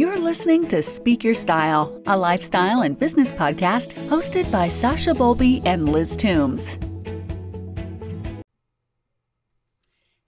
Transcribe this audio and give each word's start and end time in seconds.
You're 0.00 0.16
listening 0.16 0.64
to 0.72 0.80
Speak 0.80 1.20
Your 1.20 1.36
Style, 1.36 2.00
a 2.08 2.16
lifestyle 2.16 2.88
and 2.88 2.96
business 2.96 3.28
podcast 3.28 3.92
hosted 4.08 4.48
by 4.48 4.64
Sasha 4.64 5.12
Bolby 5.12 5.60
and 5.68 5.92
Liz 5.92 6.16
Toombs. 6.16 6.80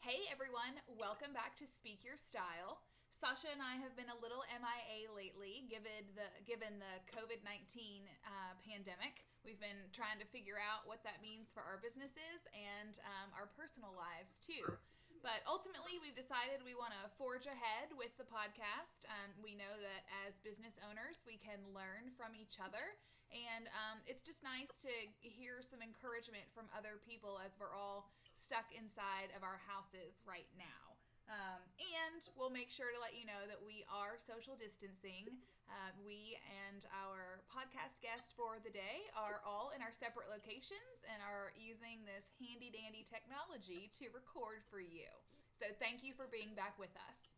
Hey 0.05 0.29
everyone, 0.29 0.77
welcome 1.01 1.33
back 1.33 1.57
to 1.57 1.65
Speak 1.65 2.05
Your 2.05 2.21
Style. 2.21 2.85
Sasha 3.09 3.49
and 3.49 3.65
I 3.65 3.81
have 3.81 3.97
been 3.97 4.13
a 4.13 4.19
little 4.21 4.45
MIA 4.53 5.09
lately, 5.09 5.65
given 5.73 6.05
the 6.21 6.29
given 6.45 6.77
the 6.77 7.01
COVID 7.09 7.41
nineteen 7.41 8.05
uh, 8.29 8.53
pandemic. 8.61 9.25
We've 9.41 9.57
been 9.57 9.89
trying 9.97 10.21
to 10.21 10.29
figure 10.29 10.61
out 10.61 10.85
what 10.85 11.01
that 11.09 11.25
means 11.25 11.49
for 11.49 11.65
our 11.65 11.81
businesses 11.81 12.45
and 12.53 13.01
um, 13.09 13.33
our 13.33 13.49
personal 13.57 13.97
lives 13.97 14.37
too. 14.37 14.77
But 15.23 15.47
ultimately, 15.47 16.03
we've 16.03 16.19
decided 16.19 16.67
we 16.67 16.75
want 16.75 16.91
to 16.99 17.07
forge 17.15 17.47
ahead 17.47 17.95
with 17.95 18.11
the 18.19 18.27
podcast. 18.27 19.07
Um, 19.07 19.31
we 19.39 19.55
know 19.55 19.71
that 19.79 20.03
as 20.27 20.43
business 20.43 20.75
owners, 20.83 21.23
we 21.23 21.39
can 21.39 21.63
learn 21.71 22.11
from 22.19 22.35
each 22.35 22.59
other. 22.59 22.99
And 23.31 23.71
um, 23.73 24.03
it's 24.05 24.21
just 24.21 24.43
nice 24.43 24.69
to 24.83 24.93
hear 25.23 25.63
some 25.63 25.81
encouragement 25.81 26.51
from 26.53 26.67
other 26.75 26.99
people 27.01 27.39
as 27.39 27.55
we're 27.57 27.73
all 27.73 28.11
stuck 28.27 28.69
inside 28.75 29.31
of 29.33 29.47
our 29.47 29.63
houses 29.63 30.21
right 30.27 30.51
now. 30.59 30.92
Um, 31.33 31.65
and 31.81 32.21
we'll 32.37 32.53
make 32.53 32.69
sure 32.69 32.93
to 32.93 33.01
let 33.01 33.17
you 33.17 33.25
know 33.25 33.49
that 33.49 33.57
we 33.57 33.89
are 33.89 34.21
social 34.21 34.53
distancing. 34.53 35.33
Uh, 35.65 35.97
we 36.05 36.37
and 36.69 36.85
our 36.93 37.41
podcast 37.49 37.97
guest 38.05 38.37
for 38.37 38.61
the 38.61 38.69
day 38.69 39.09
are 39.17 39.41
all 39.41 39.73
in 39.73 39.81
our 39.81 39.97
separate 39.97 40.29
locations 40.29 41.01
and 41.09 41.25
are 41.25 41.57
using 41.57 42.05
this 42.05 42.29
handy 42.37 42.69
dandy 42.69 43.09
technology 43.09 43.89
to 43.97 44.13
record 44.13 44.61
for 44.69 44.77
you. 44.77 45.09
So 45.57 45.73
thank 45.81 46.05
you 46.05 46.13
for 46.13 46.29
being 46.29 46.53
back 46.53 46.77
with 46.77 46.93
us. 47.09 47.33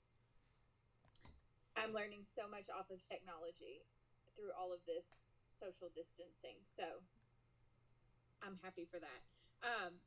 I'm 1.78 1.94
learning 1.94 2.26
so 2.26 2.50
much 2.50 2.66
off 2.74 2.90
of 2.90 2.98
technology 3.06 3.86
through 4.34 4.50
all 4.58 4.74
of 4.74 4.82
this 4.90 5.06
social 5.54 5.86
distancing. 5.94 6.58
So 6.66 6.98
I'm 8.42 8.58
happy 8.58 8.90
for 8.90 8.98
that. 8.98 9.22
Um, 9.62 10.02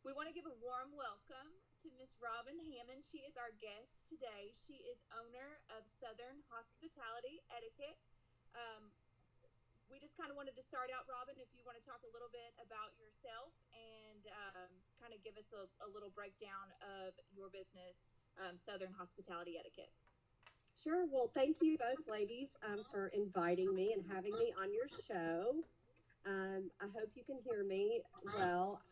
we 0.00 0.16
want 0.16 0.32
to 0.32 0.36
give 0.36 0.48
a 0.48 0.56
warm 0.64 0.96
welcome 0.96 1.52
to 1.84 1.94
Miss 1.94 2.10
Robin 2.18 2.58
Hammond. 2.74 3.06
She 3.06 3.22
is 3.22 3.38
our 3.38 3.54
guest 3.62 4.02
today. 4.02 4.50
She 4.66 4.82
is 4.90 4.98
owner 5.14 5.62
of 5.70 5.86
Southern 6.02 6.42
Hospitality 6.50 7.38
Etiquette. 7.54 7.94
Um, 8.58 8.90
we 9.86 10.02
just 10.02 10.18
kind 10.18 10.26
of 10.26 10.34
wanted 10.34 10.58
to 10.58 10.64
start 10.66 10.90
out, 10.90 11.06
Robin, 11.06 11.38
if 11.38 11.46
you 11.54 11.62
want 11.62 11.78
to 11.78 11.84
talk 11.86 12.02
a 12.02 12.10
little 12.10 12.28
bit 12.34 12.50
about 12.58 12.98
yourself 12.98 13.54
and 13.70 14.26
um, 14.26 14.70
kind 14.98 15.14
of 15.14 15.22
give 15.22 15.38
us 15.38 15.46
a, 15.54 15.70
a, 15.86 15.88
little 15.94 16.10
breakdown 16.10 16.66
of 16.82 17.14
your 17.30 17.46
business, 17.46 17.94
um, 18.42 18.58
Southern 18.58 18.90
Hospitality 18.98 19.54
Etiquette. 19.54 19.94
Sure. 20.74 21.06
Well, 21.06 21.30
thank 21.30 21.62
you 21.62 21.78
both 21.78 22.02
ladies 22.10 22.58
um, 22.66 22.82
for 22.90 23.14
inviting 23.14 23.70
me 23.70 23.94
and 23.94 24.02
having 24.10 24.34
me 24.34 24.50
on 24.58 24.74
your 24.74 24.90
show. 24.90 25.62
Um, 26.26 26.74
I 26.82 26.90
hope 26.90 27.14
you 27.14 27.22
can 27.22 27.38
hear 27.46 27.62
me 27.62 28.02
well. 28.34 28.82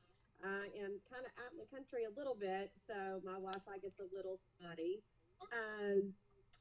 I 0.44 0.68
am 0.82 1.00
kind 1.08 1.24
of 1.24 1.32
out 1.40 1.52
in 1.52 1.58
the 1.58 1.70
country 1.70 2.04
a 2.04 2.12
little 2.16 2.36
bit, 2.36 2.70
so 2.86 3.20
my 3.24 3.38
Wi-Fi 3.40 3.78
gets 3.82 4.00
a 4.00 4.08
little 4.14 4.38
spotty. 4.38 5.02
Um, 5.52 6.12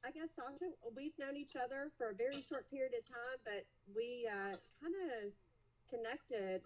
I 0.06 0.12
guess 0.12 0.30
Sasha, 0.36 0.72
we've 0.95 1.18
known 1.20 1.36
each 1.36 1.56
other 1.56 1.92
for 1.98 2.09
a 2.09 2.16
very 2.16 2.42
short 2.42 2.70
period 2.70 2.94
of 2.98 3.08
time, 3.08 3.40
but 3.44 3.66
we 3.96 4.28
uh, 4.30 4.56
kind 4.81 4.96
of 4.96 5.34
connected 5.90 6.62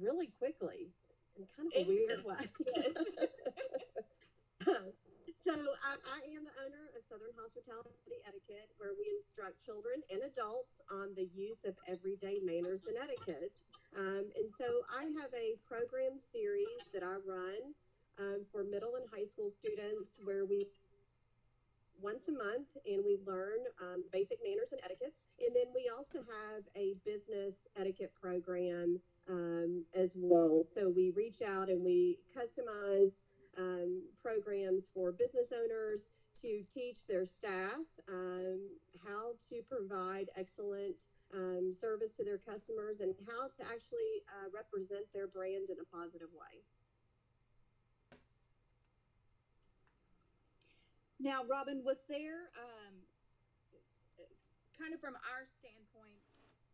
really 0.00 0.30
quickly 0.38 0.92
in 1.36 1.46
kind 1.56 1.70
of 1.74 1.82
a 1.82 1.88
weird 1.88 2.24
way. 2.24 2.46
So 5.46 5.54
I, 5.54 5.94
I, 5.94 6.18
am 6.34 6.42
the 6.42 6.58
owner 6.58 6.90
of 6.98 7.06
Southern 7.06 7.30
Hospitality 7.38 8.18
Etiquette, 8.26 8.66
where 8.82 8.98
we 8.98 9.06
instruct 9.14 9.62
children 9.62 10.02
and 10.10 10.26
adults 10.26 10.82
on 10.90 11.14
the 11.14 11.30
use 11.38 11.62
of 11.62 11.78
everyday 11.86 12.42
manners 12.42 12.82
and 12.90 12.98
etiquette. 12.98 13.62
Um, 13.94 14.26
and 14.34 14.50
so 14.50 14.82
I 14.90 15.06
have 15.22 15.30
a 15.30 15.54
program 15.62 16.18
series 16.18 16.90
that 16.90 17.06
I 17.06 17.22
run 17.22 17.78
um, 18.18 18.42
for 18.50 18.66
middle 18.66 18.98
and 18.98 19.06
high 19.06 19.22
school 19.22 19.46
students 19.46 20.18
where 20.18 20.42
we 20.42 20.66
once 22.02 22.26
a 22.26 22.34
month 22.34 22.74
and 22.82 23.06
we 23.06 23.14
learn 23.22 23.70
um, 23.78 24.02
basic 24.10 24.42
manners 24.42 24.74
and 24.74 24.82
etiquettes. 24.82 25.30
And 25.38 25.54
then 25.54 25.70
we 25.70 25.86
also 25.86 26.26
have 26.26 26.66
a 26.74 26.98
business 27.06 27.70
etiquette 27.78 28.10
program 28.18 28.98
um, 29.30 29.86
as 29.94 30.18
well. 30.18 30.66
So 30.66 30.90
we 30.90 31.14
reach 31.14 31.38
out 31.38 31.70
and 31.70 31.86
we 31.86 32.18
customize 32.34 33.22
um, 33.58 34.02
programs 34.20 34.90
for 34.92 35.12
business 35.12 35.52
owners 35.52 36.02
to 36.42 36.62
teach 36.72 37.06
their 37.06 37.24
staff 37.24 37.80
um, 38.08 38.60
how 39.04 39.32
to 39.48 39.62
provide 39.68 40.28
excellent 40.36 40.96
um, 41.34 41.72
service 41.72 42.10
to 42.16 42.24
their 42.24 42.38
customers 42.38 43.00
and 43.00 43.14
how 43.26 43.48
to 43.48 43.62
actually 43.64 44.22
uh, 44.28 44.48
represent 44.52 45.04
their 45.12 45.26
brand 45.26 45.70
in 45.70 45.76
a 45.80 45.96
positive 45.96 46.28
way. 46.32 46.60
Now, 51.18 51.42
Robin, 51.48 51.80
was 51.82 52.04
there 52.08 52.52
um, 52.60 52.94
kind 54.76 54.92
of 54.92 55.00
from 55.00 55.16
our 55.32 55.48
standpoint, 55.48 56.20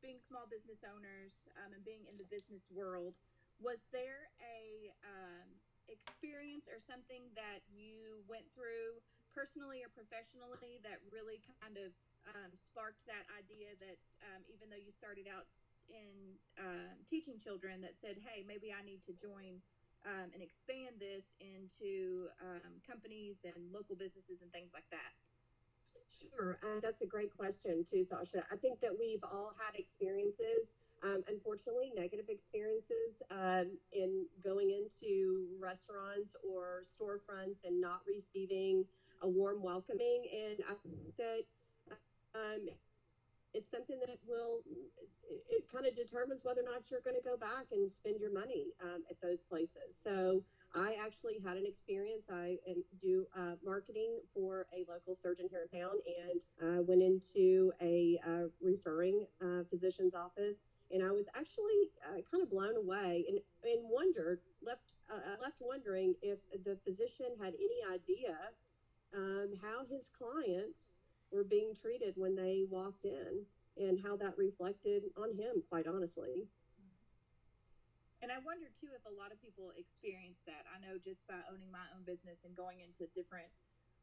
being 0.03 0.19
small 0.26 0.50
business 0.50 0.82
owners 0.82 1.31
um, 1.62 1.71
and 1.71 1.82
being 1.87 2.03
in 2.10 2.19
the 2.19 2.26
business 2.26 2.66
world, 2.75 3.15
was 3.62 3.87
there 3.94 4.26
a 4.42 4.91
um, 5.06 5.47
experience 5.92 6.66
or 6.66 6.80
something 6.80 7.28
that 7.36 7.60
you 7.69 8.25
went 8.25 8.48
through 8.56 8.98
personally 9.32 9.84
or 9.84 9.91
professionally 9.92 10.80
that 10.84 11.00
really 11.08 11.41
kind 11.60 11.76
of 11.76 11.92
um, 12.32 12.53
sparked 12.56 13.04
that 13.08 13.25
idea 13.36 13.76
that 13.80 14.00
um, 14.32 14.41
even 14.48 14.69
though 14.69 14.80
you 14.80 14.92
started 14.92 15.28
out 15.28 15.48
in 15.91 16.38
uh, 16.56 16.92
teaching 17.04 17.36
children 17.36 17.82
that 17.82 17.98
said 17.98 18.16
hey 18.22 18.44
maybe 18.47 18.70
i 18.70 18.80
need 18.86 19.03
to 19.03 19.12
join 19.19 19.58
um, 20.06 20.30
and 20.34 20.42
expand 20.42 20.98
this 20.98 21.25
into 21.38 22.26
um, 22.42 22.82
companies 22.86 23.42
and 23.44 23.70
local 23.72 23.94
businesses 23.94 24.42
and 24.42 24.50
things 24.50 24.70
like 24.74 24.86
that? 24.91 25.14
Sure 26.10 26.59
uh, 26.62 26.78
that's 26.82 27.00
a 27.03 27.06
great 27.06 27.30
question 27.36 27.84
too 27.88 28.04
sasha. 28.04 28.44
I 28.50 28.56
think 28.56 28.80
that 28.80 28.92
we've 28.98 29.22
all 29.22 29.54
had 29.59 29.78
experiences 29.78 30.69
um, 31.02 31.22
unfortunately, 31.28 31.92
negative 31.96 32.26
experiences 32.28 33.22
um, 33.30 33.78
in 33.92 34.26
going 34.42 34.70
into 34.70 35.46
restaurants 35.60 36.36
or 36.48 36.82
storefronts 36.86 37.64
and 37.64 37.80
not 37.80 38.00
receiving 38.06 38.84
a 39.22 39.28
warm 39.28 39.62
welcoming. 39.62 40.24
And 40.32 40.58
I 40.68 40.74
think 40.82 41.16
that 41.18 41.42
um, 42.34 42.68
it's 43.54 43.70
something 43.70 43.98
that 44.00 44.16
will, 44.26 44.60
it, 45.28 45.42
it 45.50 45.72
kind 45.72 45.86
of 45.86 45.94
determines 45.94 46.44
whether 46.44 46.60
or 46.60 46.64
not 46.64 46.91
you're 46.91 47.00
going 47.00 47.16
to 47.16 47.28
go 47.28 47.36
back 47.36 47.66
and 47.72 47.91
spend 47.91 48.20
your 48.20 48.32
money 48.32 48.66
um, 48.82 49.02
at 49.10 49.20
those 49.20 49.42
places. 49.42 49.98
So 50.02 50.42
I 50.74 50.96
actually 51.04 51.38
had 51.44 51.56
an 51.56 51.66
experience. 51.66 52.26
I 52.32 52.56
do 53.00 53.26
uh, 53.36 53.56
marketing 53.64 54.20
for 54.34 54.66
a 54.72 54.91
local 54.91 55.14
surgeon 55.14 55.46
here 55.50 55.66
in 55.70 55.80
town 55.80 55.96
and 56.22 56.41
uh, 56.62 56.82
went 56.82 57.02
into 57.02 57.72
a 57.82 58.18
uh, 58.26 58.48
referring 58.62 59.26
uh, 59.42 59.64
physician's 59.68 60.14
office 60.14 60.64
and 60.92 61.03
I 61.03 61.10
was 61.10 61.26
actually 61.34 61.91
uh, 62.04 62.20
kind 62.30 62.42
of 62.42 62.50
blown 62.50 62.76
away 62.76 63.25
and, 63.28 63.38
and 63.64 63.80
wondered, 63.88 64.41
left 64.64 64.94
uh, 65.10 65.41
left 65.41 65.56
wondering 65.60 66.14
if 66.22 66.38
the 66.64 66.76
physician 66.84 67.32
had 67.41 67.54
any 67.54 67.80
idea 67.92 68.36
um, 69.16 69.53
how 69.60 69.84
his 69.88 70.08
clients 70.12 70.92
were 71.32 71.44
being 71.44 71.72
treated 71.75 72.14
when 72.16 72.36
they 72.36 72.64
walked 72.69 73.04
in 73.04 73.44
and 73.76 74.00
how 74.04 74.16
that 74.16 74.36
reflected 74.36 75.04
on 75.16 75.32
him, 75.32 75.64
quite 75.69 75.86
honestly. 75.88 76.44
And 78.20 78.30
I 78.30 78.38
wonder 78.44 78.70
too 78.70 78.92
if 78.94 79.03
a 79.09 79.14
lot 79.16 79.32
of 79.32 79.41
people 79.42 79.72
experience 79.74 80.44
that. 80.47 80.62
I 80.70 80.78
know 80.78 81.00
just 81.00 81.26
by 81.26 81.41
owning 81.50 81.72
my 81.72 81.88
own 81.97 82.06
business 82.06 82.44
and 82.47 82.54
going 82.54 82.78
into 82.84 83.10
different 83.16 83.50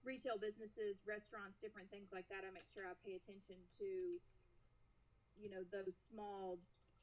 retail 0.04 0.36
businesses, 0.36 1.06
restaurants, 1.08 1.62
different 1.62 1.88
things 1.88 2.12
like 2.12 2.28
that, 2.28 2.44
I 2.44 2.52
make 2.52 2.68
sure 2.68 2.84
I 2.84 2.98
pay 3.00 3.16
attention 3.16 3.56
to, 3.80 4.20
you 5.40 5.48
know, 5.48 5.64
those 5.72 5.96
small 6.12 6.60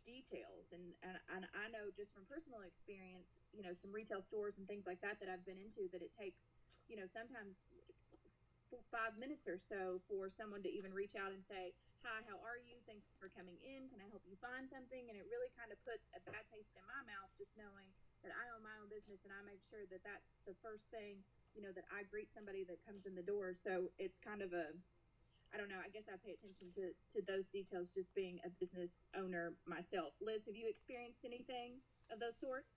details 0.07 0.71
and, 0.71 0.95
and 1.03 1.19
and 1.35 1.43
I 1.53 1.67
know 1.69 1.91
just 1.91 2.15
from 2.15 2.23
personal 2.31 2.63
experience, 2.63 3.43
you 3.51 3.67
know, 3.67 3.75
some 3.75 3.91
retail 3.91 4.23
stores 4.23 4.57
and 4.57 4.65
things 4.71 4.87
like 4.87 5.03
that 5.03 5.19
that 5.19 5.27
I've 5.27 5.43
been 5.43 5.59
into 5.59 5.91
that 5.91 6.01
it 6.01 6.15
takes, 6.15 6.47
you 6.87 6.95
know, 6.95 7.11
sometimes 7.11 7.59
five 8.91 9.19
minutes 9.19 9.47
or 9.51 9.59
so 9.59 9.99
for 10.07 10.31
someone 10.31 10.63
to 10.63 10.71
even 10.71 10.95
reach 10.95 11.19
out 11.19 11.35
and 11.35 11.43
say, 11.43 11.75
"Hi, 12.07 12.23
how 12.27 12.39
are 12.43 12.59
you? 12.59 12.79
Thanks 12.87 13.11
for 13.19 13.31
coming 13.31 13.59
in. 13.63 13.91
Can 13.91 13.99
I 13.99 14.09
help 14.11 14.23
you 14.27 14.39
find 14.39 14.71
something?" 14.71 15.11
And 15.11 15.19
it 15.19 15.27
really 15.27 15.51
kind 15.59 15.75
of 15.75 15.79
puts 15.83 16.07
a 16.15 16.21
bad 16.23 16.47
taste 16.51 16.75
in 16.79 16.87
my 16.87 17.03
mouth 17.07 17.31
just 17.39 17.55
knowing 17.59 17.91
that 18.23 18.31
I 18.35 18.51
own 18.55 18.63
my 18.63 18.75
own 18.79 18.89
business 18.89 19.23
and 19.27 19.33
I 19.35 19.43
make 19.43 19.63
sure 19.67 19.87
that 19.91 20.03
that's 20.03 20.31
the 20.47 20.55
first 20.63 20.91
thing, 20.91 21.23
you 21.55 21.63
know, 21.63 21.71
that 21.75 21.87
I 21.91 22.03
greet 22.07 22.33
somebody 22.33 22.65
that 22.67 22.83
comes 22.83 23.07
in 23.07 23.15
the 23.15 23.27
door. 23.27 23.55
So 23.55 23.91
it's 23.99 24.19
kind 24.19 24.43
of 24.43 24.53
a 24.53 24.75
I 25.55 25.59
don't 25.59 25.71
know. 25.71 25.81
I 25.81 25.89
guess 25.89 26.11
I 26.11 26.19
pay 26.19 26.35
attention 26.35 26.69
to, 26.77 26.93
to 27.17 27.19
those 27.25 27.47
details 27.49 27.91
just 27.91 28.15
being 28.15 28.39
a 28.45 28.51
business 28.61 29.07
owner 29.15 29.55
myself. 29.67 30.15
Liz, 30.21 30.47
have 30.47 30.59
you 30.59 30.69
experienced 30.69 31.25
anything 31.25 31.81
of 32.11 32.19
those 32.19 32.37
sorts? 32.37 32.77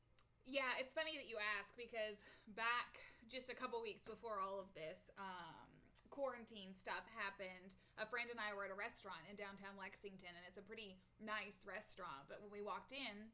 Yeah, 0.50 0.70
it's 0.82 0.98
funny 0.98 1.14
that 1.20 1.30
you 1.30 1.38
ask 1.60 1.76
because 1.78 2.24
back 2.58 2.98
just 3.30 3.54
a 3.54 3.58
couple 3.58 3.78
weeks 3.84 4.02
before 4.02 4.42
all 4.42 4.58
of 4.58 4.72
this, 4.74 5.12
um, 5.22 5.70
quarantine 6.10 6.74
stuff 6.74 7.06
happened, 7.14 7.78
a 8.02 8.06
friend 8.10 8.34
and 8.34 8.42
I 8.42 8.52
were 8.58 8.66
at 8.66 8.74
a 8.74 8.80
restaurant 8.80 9.22
in 9.30 9.38
downtown 9.38 9.78
Lexington, 9.78 10.34
and 10.34 10.44
it's 10.50 10.58
a 10.58 10.66
pretty 10.66 10.98
nice 11.22 11.62
restaurant. 11.64 12.26
But 12.26 12.42
when 12.42 12.50
we 12.50 12.66
walked 12.66 12.92
in, 12.92 13.30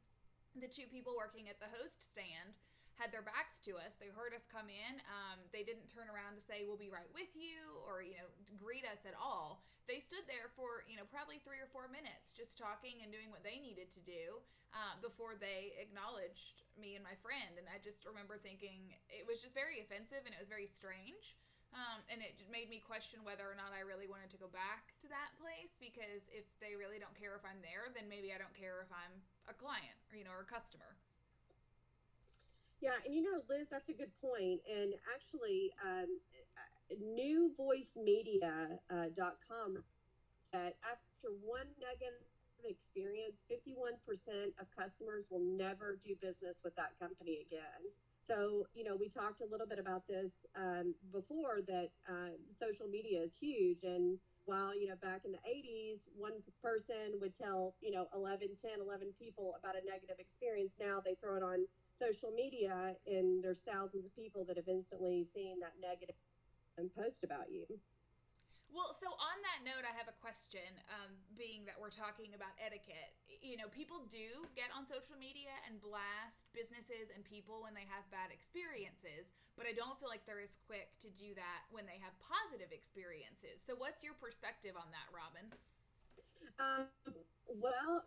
the 0.60 0.68
two 0.68 0.88
people 0.88 1.16
working 1.16 1.48
at 1.48 1.60
the 1.60 1.72
host 1.72 2.04
stand 2.04 2.60
had 2.96 3.12
their 3.12 3.24
backs 3.24 3.60
to 3.68 3.76
us. 3.76 4.00
They 4.00 4.12
heard 4.12 4.32
us 4.32 4.48
come 4.48 4.72
in. 4.72 5.04
Um, 5.08 5.44
they 5.52 5.68
didn't 5.68 5.92
turn 5.92 6.08
around 6.08 6.40
to 6.40 6.44
say, 6.44 6.64
"We'll 6.64 6.80
be 6.80 6.92
right 6.92 7.10
with 7.12 7.32
you," 7.36 7.84
or 7.84 8.00
you 8.02 8.16
know, 8.16 8.30
greet 8.56 8.88
us 8.88 9.04
at 9.04 9.16
all. 9.20 9.64
They 9.86 10.00
stood 10.00 10.26
there 10.26 10.50
for 10.56 10.88
you 10.88 10.96
know 10.98 11.06
probably 11.12 11.44
three 11.44 11.60
or 11.60 11.68
four 11.70 11.92
minutes, 11.92 12.32
just 12.32 12.58
talking 12.58 13.04
and 13.04 13.12
doing 13.12 13.30
what 13.30 13.44
they 13.44 13.60
needed 13.60 13.92
to 13.94 14.02
do 14.02 14.40
uh, 14.76 14.96
before 15.04 15.40
they 15.40 15.76
acknowledged 15.80 16.64
me 16.80 16.96
and 16.96 17.04
my 17.04 17.16
friend. 17.20 17.60
And 17.60 17.68
I 17.72 17.80
just 17.84 18.04
remember 18.08 18.40
thinking 18.40 18.96
it 19.12 19.28
was 19.28 19.40
just 19.44 19.56
very 19.56 19.84
offensive 19.84 20.24
and 20.28 20.36
it 20.36 20.40
was 20.40 20.52
very 20.52 20.68
strange. 20.68 21.40
Um, 21.76 22.00
and 22.08 22.24
it 22.24 22.40
made 22.48 22.72
me 22.72 22.80
question 22.80 23.20
whether 23.28 23.44
or 23.44 23.58
not 23.60 23.76
I 23.76 23.84
really 23.84 24.08
wanted 24.08 24.32
to 24.32 24.40
go 24.40 24.48
back 24.48 24.96
to 25.04 25.12
that 25.12 25.36
place 25.36 25.76
because 25.76 26.24
if 26.32 26.48
they 26.64 26.72
really 26.72 27.04
don't 27.04 27.16
care 27.20 27.36
if 27.36 27.44
I'm 27.44 27.60
there, 27.60 27.92
then 27.92 28.08
maybe 28.08 28.32
I 28.32 28.40
don't 28.40 28.56
care 28.56 28.80
if 28.80 28.88
I'm 28.96 29.12
a 29.52 29.56
client 29.56 30.00
or 30.08 30.16
you 30.16 30.24
know 30.24 30.32
or 30.32 30.48
a 30.48 30.50
customer. 30.50 30.96
Yeah, 32.86 33.02
and 33.04 33.16
you 33.16 33.24
know, 33.24 33.42
Liz, 33.50 33.66
that's 33.72 33.90
a 33.90 33.98
good 33.98 34.14
point. 34.22 34.62
And 34.70 34.94
actually, 35.10 35.74
um, 35.82 36.06
newvoicemedia.com 36.94 38.78
uh, 38.86 39.82
said 40.40 40.74
after 40.86 41.34
one 41.42 41.66
negative 41.82 42.22
experience, 42.62 43.42
51% 43.50 44.54
of 44.62 44.70
customers 44.70 45.26
will 45.32 45.42
never 45.42 45.98
do 45.98 46.14
business 46.22 46.62
with 46.64 46.76
that 46.76 46.94
company 47.02 47.40
again. 47.50 47.90
So, 48.22 48.68
you 48.76 48.84
know, 48.84 48.96
we 48.96 49.10
talked 49.10 49.42
a 49.42 49.46
little 49.50 49.68
bit 49.68 49.80
about 49.80 50.06
this 50.08 50.46
um, 50.56 50.94
before 51.12 51.62
that 51.66 51.90
uh, 52.08 52.38
social 52.54 52.88
media 52.88 53.22
is 53.22 53.36
huge. 53.36 53.82
And 53.84 54.20
while, 54.46 54.78
you 54.78 54.88
know, 54.90 54.96
back 55.02 55.26
in 55.26 55.32
the 55.32 55.42
80s, 55.42 56.06
one 56.16 56.34
person 56.62 57.18
would 57.20 57.34
tell, 57.34 57.74
you 57.82 57.90
know, 57.90 58.06
11, 58.14 58.50
10, 58.62 58.80
11 58.80 59.14
people 59.20 59.56
about 59.60 59.74
a 59.74 59.86
negative 59.86 60.18
experience, 60.20 60.76
now 60.80 61.00
they 61.04 61.16
throw 61.16 61.36
it 61.36 61.44
on 61.44 61.66
social 61.96 62.32
media 62.32 62.96
and 63.08 63.44
there's 63.44 63.64
thousands 63.64 64.06
of 64.06 64.16
people 64.16 64.44
that 64.46 64.58
have 64.58 64.68
instantly 64.68 65.24
seen 65.24 65.60
that 65.60 65.74
negative 65.82 66.16
and 66.78 66.94
post 66.94 67.24
about 67.24 67.52
you. 67.52 67.66
Well, 68.76 68.92
so 69.00 69.08
on 69.08 69.38
that 69.48 69.64
note, 69.64 69.88
I 69.88 69.96
have 69.96 70.12
a 70.12 70.18
question. 70.20 70.68
Um, 70.92 71.16
being 71.40 71.64
that 71.64 71.80
we're 71.80 71.96
talking 71.96 72.36
about 72.36 72.52
etiquette, 72.60 73.16
you 73.40 73.56
know, 73.56 73.72
people 73.72 74.04
do 74.12 74.44
get 74.52 74.68
on 74.76 74.84
social 74.84 75.16
media 75.16 75.56
and 75.64 75.80
blast 75.80 76.52
businesses 76.52 77.08
and 77.16 77.24
people 77.24 77.64
when 77.64 77.72
they 77.72 77.88
have 77.88 78.04
bad 78.12 78.36
experiences, 78.36 79.32
but 79.56 79.64
I 79.64 79.72
don't 79.72 79.96
feel 79.96 80.12
like 80.12 80.28
they're 80.28 80.44
as 80.44 80.60
quick 80.68 80.92
to 81.08 81.10
do 81.16 81.32
that 81.40 81.72
when 81.72 81.88
they 81.88 82.04
have 82.04 82.12
positive 82.20 82.76
experiences. 82.76 83.64
So, 83.64 83.80
what's 83.80 84.04
your 84.04 84.20
perspective 84.20 84.76
on 84.76 84.92
that, 84.92 85.08
Robin? 85.16 85.48
Um, 86.60 86.92
well, 87.48 88.04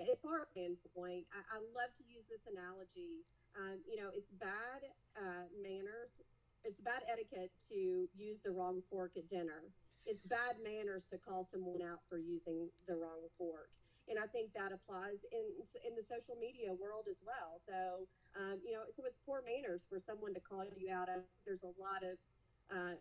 as 0.00 0.20
far 0.24 0.40
as 0.40 0.48
standpoint, 0.48 1.28
I, 1.32 1.40
I 1.52 1.58
love 1.76 1.92
to 2.00 2.04
use 2.08 2.24
this 2.28 2.48
analogy. 2.48 3.28
Um, 3.52 3.84
you 3.84 4.00
know, 4.00 4.08
it's 4.14 4.32
bad 4.40 4.88
uh, 5.16 5.44
manners, 5.60 6.24
it's 6.64 6.80
bad 6.80 7.04
etiquette 7.10 7.52
to 7.68 8.08
use 8.16 8.40
the 8.44 8.52
wrong 8.52 8.80
fork 8.88 9.12
at 9.16 9.28
dinner. 9.28 9.68
It's 10.06 10.24
bad 10.24 10.56
manners 10.64 11.04
to 11.12 11.18
call 11.18 11.44
someone 11.44 11.82
out 11.82 12.00
for 12.08 12.18
using 12.18 12.70
the 12.88 12.96
wrong 12.96 13.28
fork. 13.38 13.70
And 14.08 14.18
I 14.18 14.26
think 14.26 14.50
that 14.58 14.74
applies 14.74 15.22
in 15.30 15.46
in 15.86 15.94
the 15.94 16.02
social 16.02 16.34
media 16.34 16.74
world 16.74 17.06
as 17.06 17.22
well. 17.22 17.62
So, 17.62 18.10
um, 18.34 18.58
you 18.66 18.74
know, 18.74 18.82
so 18.90 19.06
it's 19.06 19.18
poor 19.22 19.44
manners 19.46 19.86
for 19.86 20.00
someone 20.02 20.34
to 20.34 20.42
call 20.42 20.66
you 20.74 20.90
out. 20.90 21.06
There's 21.46 21.62
a 21.62 21.70
lot 21.78 22.02
of 22.02 22.18
uh, 22.66 22.98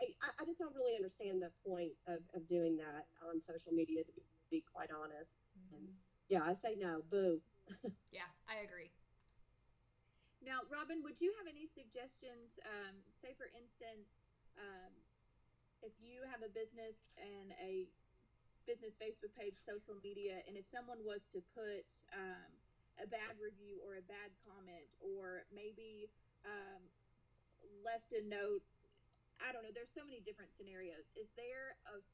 I, 0.00 0.28
I, 0.40 0.44
just 0.44 0.58
don't 0.58 0.74
really 0.74 0.96
understand 0.96 1.42
the 1.42 1.50
point 1.66 1.92
of, 2.06 2.20
of 2.34 2.46
doing 2.48 2.76
that 2.78 3.06
on 3.22 3.40
social 3.40 3.72
media, 3.72 4.02
to 4.02 4.12
be, 4.12 4.22
be 4.50 4.64
quite 4.72 4.90
honest. 4.90 5.30
Mm-hmm. 5.54 5.86
Yeah, 6.28 6.42
I 6.44 6.54
say 6.54 6.76
no. 6.78 7.02
Boo. 7.10 7.40
yeah, 8.12 8.28
I 8.48 8.64
agree. 8.64 8.92
Now, 10.44 10.64
Robin, 10.68 11.00
would 11.04 11.20
you 11.20 11.32
have 11.40 11.48
any 11.48 11.64
suggestions? 11.64 12.60
Um, 12.64 13.00
say, 13.16 13.32
for 13.32 13.48
instance, 13.56 14.28
um, 14.60 14.92
if 15.80 15.96
you 16.00 16.24
have 16.28 16.44
a 16.44 16.52
business 16.52 17.16
and 17.16 17.56
a 17.60 17.88
business 18.68 18.96
Facebook 18.96 19.32
page, 19.36 19.56
social 19.56 19.96
media, 20.04 20.40
and 20.48 20.56
if 20.56 20.64
someone 20.64 21.00
was 21.04 21.28
to 21.32 21.40
put 21.52 21.88
um, 22.12 22.52
a 23.00 23.08
bad 23.08 23.36
review 23.40 23.80
or 23.84 23.96
a 23.96 24.04
bad 24.04 24.32
comment, 24.44 24.88
or 25.00 25.48
maybe 25.52 26.08
um, 26.44 26.80
left 27.84 28.12
a 28.12 28.24
note 28.24 28.64
I 29.42 29.50
don't 29.50 29.66
know. 29.66 29.74
There's 29.74 29.90
so 29.90 30.06
many 30.06 30.22
different 30.22 30.54
scenarios. 30.54 31.10
Is 31.18 31.34
there 31.34 31.74
a 31.90 31.98
certain 31.98 32.13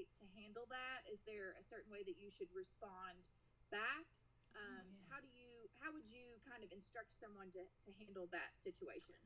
way 0.00 0.08
to 0.16 0.24
handle 0.40 0.64
that? 0.72 1.04
Is 1.12 1.20
there 1.28 1.52
a 1.60 1.64
certain 1.68 1.92
way 1.92 2.00
that 2.08 2.16
you 2.16 2.32
should 2.32 2.48
respond 2.56 3.20
back? 3.68 4.08
Um, 4.56 4.88
yeah. 4.88 5.12
How 5.12 5.20
do 5.20 5.28
you? 5.36 5.68
How 5.84 5.92
would 5.92 6.08
you 6.08 6.40
kind 6.48 6.64
of 6.64 6.72
instruct 6.72 7.12
someone 7.12 7.52
to 7.52 7.62
to 7.62 7.90
handle 8.00 8.26
that 8.32 8.56
situation? 8.64 9.20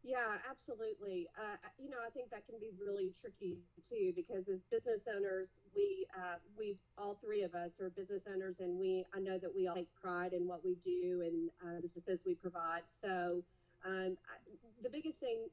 Yeah, 0.00 0.38
absolutely. 0.48 1.26
Uh, 1.34 1.58
you 1.82 1.90
know, 1.90 1.98
I 1.98 2.10
think 2.10 2.30
that 2.30 2.46
can 2.46 2.62
be 2.62 2.70
really 2.78 3.12
tricky 3.18 3.58
too 3.82 4.12
because 4.14 4.46
as 4.48 4.62
business 4.70 5.04
owners, 5.10 5.60
we 5.74 6.06
uh, 6.16 6.40
we 6.56 6.78
all 6.96 7.18
three 7.20 7.42
of 7.42 7.54
us 7.54 7.80
are 7.80 7.90
business 7.90 8.24
owners, 8.24 8.60
and 8.60 8.78
we 8.80 9.04
I 9.12 9.20
know 9.20 9.36
that 9.38 9.52
we 9.52 9.68
all 9.68 9.76
take 9.76 9.92
pride 9.94 10.32
in 10.32 10.48
what 10.48 10.64
we 10.64 10.80
do 10.80 11.20
and 11.20 11.50
uh, 11.60 11.80
the 11.84 11.88
services 11.88 12.24
we 12.24 12.34
provide. 12.34 12.88
So. 12.88 13.44
Um, 13.84 14.16
I, 14.26 14.34
the 14.82 14.90
biggest 14.90 15.20
thing 15.20 15.46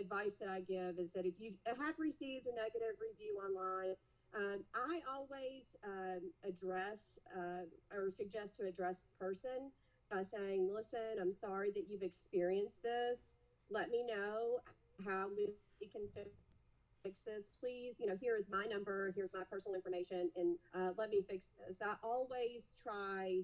advice 0.00 0.32
that 0.40 0.48
I 0.48 0.60
give 0.60 0.98
is 0.98 1.10
that 1.14 1.26
if 1.26 1.34
you 1.38 1.52
have 1.66 1.98
received 1.98 2.46
a 2.46 2.54
negative 2.54 2.96
review 3.00 3.38
online, 3.42 3.94
um, 4.36 4.64
I 4.74 5.00
always 5.10 5.64
um, 5.84 6.20
address 6.44 6.98
uh, 7.36 7.64
or 7.94 8.10
suggest 8.10 8.56
to 8.56 8.66
address 8.66 8.96
the 8.96 9.24
person 9.24 9.70
by 10.10 10.22
saying, 10.22 10.68
listen, 10.72 11.18
I'm 11.20 11.32
sorry 11.32 11.70
that 11.72 11.84
you've 11.88 12.02
experienced 12.02 12.82
this. 12.82 13.34
Let 13.70 13.90
me 13.90 14.04
know 14.04 14.60
how 15.04 15.28
we 15.36 15.48
can 15.86 16.02
fix 16.14 17.20
this. 17.24 17.48
Please, 17.58 17.94
you 17.98 18.06
know, 18.06 18.16
here 18.20 18.36
is 18.36 18.48
my 18.50 18.64
number, 18.64 19.12
here's 19.14 19.32
my 19.32 19.44
personal 19.50 19.76
information, 19.76 20.30
and 20.36 20.56
uh, 20.74 20.90
let 20.98 21.10
me 21.10 21.22
fix 21.28 21.46
this. 21.66 21.78
I 21.82 21.94
always 22.02 22.66
try 22.82 23.40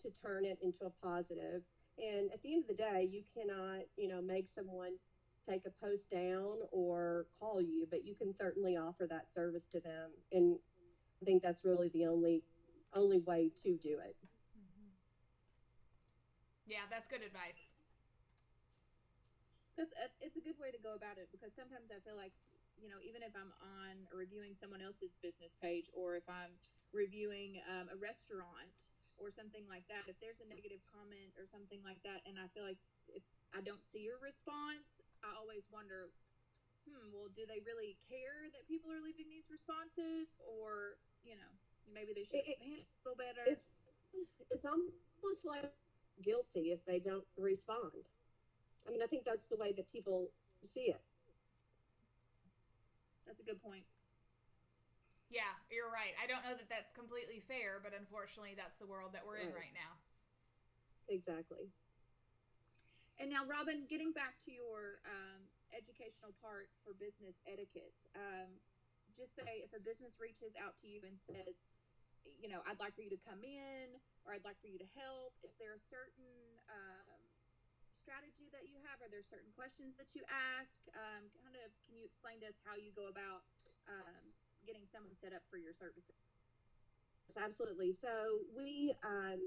to 0.00 0.10
turn 0.10 0.44
it 0.44 0.58
into 0.62 0.84
a 0.84 1.06
positive. 1.06 1.62
And 1.98 2.30
at 2.32 2.42
the 2.42 2.54
end 2.54 2.64
of 2.64 2.68
the 2.68 2.82
day, 2.82 3.08
you 3.10 3.22
cannot, 3.36 3.82
you 3.96 4.08
know, 4.08 4.22
make 4.22 4.48
someone 4.48 4.92
take 5.48 5.62
a 5.66 5.84
post 5.84 6.08
down 6.10 6.62
or 6.70 7.26
call 7.38 7.60
you, 7.60 7.86
but 7.90 8.04
you 8.04 8.14
can 8.14 8.32
certainly 8.32 8.76
offer 8.76 9.06
that 9.08 9.32
service 9.32 9.68
to 9.68 9.80
them. 9.80 10.10
And 10.30 10.58
I 11.20 11.24
think 11.24 11.42
that's 11.42 11.64
really 11.64 11.88
the 11.88 12.06
only 12.06 12.42
only 12.94 13.18
way 13.18 13.50
to 13.64 13.76
do 13.80 13.96
it. 14.04 14.16
Mm-hmm. 14.52 14.92
Yeah, 16.66 16.84
that's 16.90 17.08
good 17.08 17.24
advice. 17.24 17.72
That's, 19.78 19.92
that's 19.96 20.16
it's 20.20 20.36
a 20.36 20.44
good 20.44 20.60
way 20.60 20.70
to 20.70 20.80
go 20.82 20.92
about 20.92 21.16
it 21.16 21.32
because 21.32 21.56
sometimes 21.56 21.88
I 21.88 21.98
feel 22.04 22.20
like 22.20 22.36
you 22.76 22.92
know 22.92 23.00
even 23.00 23.24
if 23.24 23.32
I'm 23.32 23.54
on 23.80 23.94
reviewing 24.12 24.52
someone 24.52 24.84
else's 24.84 25.16
business 25.24 25.56
page 25.56 25.88
or 25.96 26.20
if 26.20 26.28
I'm 26.28 26.52
reviewing 26.92 27.64
um, 27.72 27.88
a 27.88 27.96
restaurant 27.96 28.92
or 29.16 29.32
something 29.32 29.64
like 29.70 29.88
that, 29.88 30.04
if 30.08 30.20
there's 30.20 30.44
a 30.44 30.48
negative 30.48 30.84
comment 30.92 31.32
or 31.40 31.48
something 31.48 31.80
like 31.86 32.02
that, 32.04 32.20
and 32.28 32.36
I 32.36 32.50
feel 32.52 32.64
like 32.64 32.80
if 33.08 33.24
I 33.56 33.60
don't 33.60 33.80
see 33.80 34.04
your 34.04 34.20
response, 34.20 35.01
I 35.22 35.34
always 35.38 35.66
wonder, 35.70 36.10
hmm, 36.86 37.10
well, 37.14 37.30
do 37.30 37.46
they 37.46 37.62
really 37.62 37.96
care 38.10 38.50
that 38.50 38.66
people 38.66 38.90
are 38.90 39.02
leaving 39.02 39.30
these 39.30 39.46
responses, 39.50 40.34
or 40.42 40.98
you 41.22 41.38
know, 41.38 41.50
maybe 41.86 42.10
they 42.14 42.26
should 42.26 42.42
it, 42.42 42.58
it, 42.58 42.86
a 42.86 43.00
little 43.06 43.18
better? 43.18 43.46
It's 43.46 43.78
it's 44.50 44.66
almost 44.66 45.46
like 45.46 45.72
guilty 46.20 46.74
if 46.74 46.84
they 46.84 46.98
don't 46.98 47.24
respond. 47.38 48.06
I 48.86 48.90
mean, 48.90 49.02
I 49.02 49.06
think 49.06 49.24
that's 49.24 49.46
the 49.48 49.56
way 49.56 49.72
that 49.72 49.90
people 49.92 50.28
see 50.66 50.90
it. 50.90 51.00
That's 53.26 53.40
a 53.40 53.46
good 53.46 53.62
point. 53.62 53.86
Yeah, 55.30 55.56
you're 55.72 55.88
right. 55.88 56.12
I 56.20 56.28
don't 56.28 56.44
know 56.44 56.52
that 56.52 56.68
that's 56.68 56.92
completely 56.92 57.40
fair, 57.48 57.80
but 57.80 57.96
unfortunately, 57.96 58.52
that's 58.52 58.76
the 58.76 58.84
world 58.84 59.16
that 59.16 59.24
we're 59.24 59.40
right. 59.40 59.48
in 59.48 59.56
right 59.56 59.72
now. 59.72 59.96
Exactly. 61.08 61.72
And 63.20 63.28
now, 63.28 63.44
Robin, 63.44 63.84
getting 63.86 64.12
back 64.12 64.40
to 64.48 64.50
your 64.52 65.00
um, 65.04 65.44
educational 65.76 66.32
part 66.40 66.72
for 66.82 66.96
business 66.96 67.36
etiquette, 67.44 67.96
um, 68.16 68.48
just 69.12 69.36
say 69.36 69.60
if 69.60 69.76
a 69.76 69.82
business 69.82 70.16
reaches 70.16 70.56
out 70.56 70.76
to 70.80 70.88
you 70.88 71.04
and 71.04 71.20
says, 71.20 71.54
you 72.24 72.48
know, 72.48 72.64
I'd 72.64 72.80
like 72.80 72.94
for 72.96 73.02
you 73.04 73.12
to 73.12 73.20
come 73.20 73.44
in 73.44 73.98
or 74.24 74.32
I'd 74.32 74.46
like 74.46 74.56
for 74.62 74.70
you 74.70 74.80
to 74.80 74.88
help, 74.96 75.36
is 75.44 75.52
there 75.60 75.74
a 75.76 75.82
certain 75.82 76.56
um, 76.70 77.20
strategy 78.00 78.48
that 78.50 78.64
you 78.66 78.80
have? 78.88 78.98
Are 79.04 79.10
there 79.10 79.22
certain 79.22 79.52
questions 79.52 79.94
that 80.00 80.16
you 80.16 80.24
ask? 80.30 80.80
Um, 80.96 81.28
kind 81.44 81.54
of, 81.60 81.70
can 81.86 81.98
you 81.98 82.06
explain 82.06 82.40
to 82.42 82.48
us 82.48 82.58
how 82.64 82.74
you 82.74 82.90
go 82.94 83.12
about 83.12 83.44
um, 83.90 84.24
getting 84.64 84.86
someone 84.88 85.14
set 85.14 85.34
up 85.36 85.44
for 85.50 85.58
your 85.58 85.74
services? 85.74 86.16
Absolutely. 87.36 87.92
So 87.92 88.44
we 88.56 88.92
um, 89.04 89.40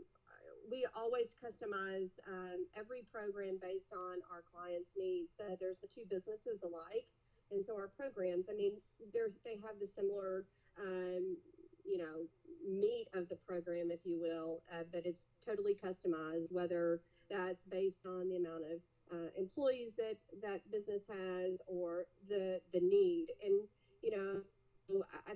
we 0.69 0.86
always 0.95 1.36
customize 1.43 2.12
um, 2.27 2.65
every 2.77 3.03
program 3.12 3.60
based 3.62 3.93
on 3.93 4.19
our 4.31 4.43
clients' 4.43 4.91
needs. 4.98 5.34
So 5.38 5.55
there's 5.60 5.79
the 5.79 5.88
two 5.88 6.05
businesses 6.10 6.63
alike. 6.63 7.07
And 7.51 7.65
so 7.65 7.75
our 7.77 7.88
programs, 7.88 8.45
I 8.50 8.55
mean, 8.55 8.74
they 9.13 9.57
have 9.62 9.79
the 9.79 9.88
similar, 9.88 10.45
um, 10.81 11.38
you 11.86 11.98
know, 11.98 12.25
meat 12.67 13.07
of 13.13 13.29
the 13.29 13.36
program, 13.36 13.91
if 13.91 14.00
you 14.03 14.19
will, 14.19 14.63
uh, 14.74 14.84
but 14.91 15.05
it's 15.05 15.27
totally 15.45 15.75
customized, 15.75 16.51
whether 16.51 17.01
that's 17.29 17.63
based 17.63 18.05
on 18.05 18.29
the 18.29 18.38
amount 18.38 18.63
of 18.63 18.79
uh, 19.12 19.29
employees 19.38 19.93
that 19.98 20.17
that 20.41 20.62
business 20.72 21.03
has 21.07 21.57
or 21.67 22.05
the 22.27 22.60
the 22.74 22.79
need. 22.79 23.27
And 23.43 23.67
you 24.01 24.12
know, 24.12 25.03
I 25.27 25.34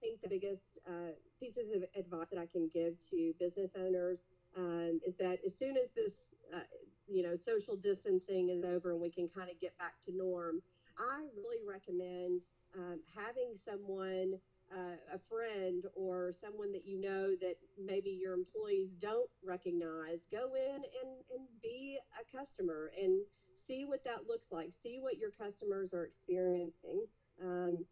think 0.00 0.22
the 0.22 0.28
biggest 0.28 0.78
uh, 0.86 1.12
pieces 1.38 1.70
of 1.74 1.84
advice 1.98 2.28
that 2.28 2.38
I 2.38 2.46
can 2.46 2.70
give 2.72 2.94
to 3.10 3.32
business 3.38 3.72
owners 3.78 4.28
um, 4.56 5.00
is 5.06 5.16
that 5.16 5.38
as 5.44 5.56
soon 5.58 5.76
as 5.76 5.90
this, 5.94 6.12
uh, 6.54 6.60
you 7.08 7.22
know, 7.22 7.36
social 7.36 7.76
distancing 7.76 8.48
is 8.48 8.64
over 8.64 8.92
and 8.92 9.00
we 9.00 9.10
can 9.10 9.28
kind 9.28 9.50
of 9.50 9.60
get 9.60 9.76
back 9.78 9.94
to 10.06 10.16
norm, 10.16 10.62
I 10.98 11.26
really 11.36 11.62
recommend 11.66 12.42
um, 12.76 13.00
having 13.14 13.52
someone 13.54 14.38
uh, 14.72 14.96
a 15.14 15.18
friend 15.18 15.84
or 15.94 16.32
someone 16.32 16.72
that 16.72 16.86
you 16.86 17.00
know 17.00 17.30
that 17.36 17.54
maybe 17.82 18.10
your 18.10 18.34
employees 18.34 18.94
don't 18.94 19.30
recognize, 19.44 20.26
go 20.30 20.54
in 20.54 20.76
and, 20.76 21.12
and 21.34 21.46
be 21.62 21.98
a 22.20 22.36
customer 22.36 22.90
and 23.00 23.20
see 23.66 23.84
what 23.84 24.04
that 24.04 24.26
looks 24.26 24.50
like. 24.50 24.70
See 24.82 24.98
what 25.00 25.18
your 25.18 25.30
customers 25.30 25.94
are 25.94 26.04
experiencing. 26.04 27.06
Um, 27.42 27.84